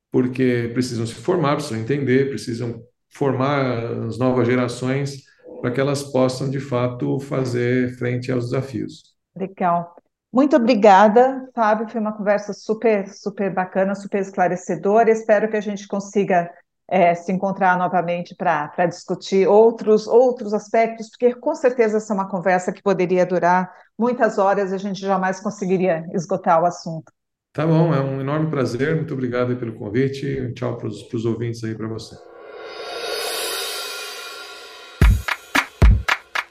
porque 0.09 0.69
precisam 0.73 1.05
se 1.05 1.15
formar, 1.15 1.55
precisam 1.55 1.79
entender, 1.79 2.29
precisam 2.29 2.81
formar 3.09 3.83
as 4.07 4.17
novas 4.17 4.47
gerações 4.47 5.23
para 5.61 5.71
que 5.71 5.79
elas 5.79 6.03
possam, 6.03 6.49
de 6.49 6.59
fato, 6.59 7.19
fazer 7.19 7.97
frente 7.97 8.31
aos 8.31 8.45
desafios. 8.45 9.10
Legal. 9.35 9.95
Muito 10.31 10.55
obrigada, 10.55 11.49
Fábio. 11.53 11.89
Foi 11.89 11.99
uma 11.99 12.15
conversa 12.15 12.53
super, 12.53 13.07
super 13.09 13.53
bacana, 13.53 13.95
super 13.95 14.21
esclarecedora. 14.21 15.11
Espero 15.11 15.49
que 15.49 15.57
a 15.57 15.61
gente 15.61 15.87
consiga 15.87 16.49
é, 16.89 17.13
se 17.15 17.31
encontrar 17.31 17.77
novamente 17.77 18.35
para 18.35 18.85
discutir 18.85 19.47
outros, 19.47 20.07
outros 20.07 20.53
aspectos, 20.53 21.09
porque 21.09 21.33
com 21.33 21.55
certeza 21.55 21.97
essa 21.97 22.13
é 22.13 22.15
uma 22.15 22.29
conversa 22.29 22.71
que 22.71 22.81
poderia 22.81 23.25
durar 23.25 23.71
muitas 23.97 24.37
horas 24.37 24.71
e 24.71 24.75
a 24.75 24.77
gente 24.77 24.99
jamais 24.99 25.39
conseguiria 25.39 26.05
esgotar 26.13 26.61
o 26.61 26.65
assunto. 26.65 27.11
Tá 27.53 27.67
bom, 27.67 27.93
é 27.93 27.99
um 27.99 28.21
enorme 28.21 28.49
prazer. 28.49 28.95
Muito 28.95 29.13
obrigado 29.13 29.55
pelo 29.57 29.75
convite. 29.75 30.53
Tchau 30.53 30.77
para 30.77 30.87
os 30.87 31.25
ouvintes 31.25 31.63
aí 31.63 31.75
para 31.75 31.87
você. 31.87 32.30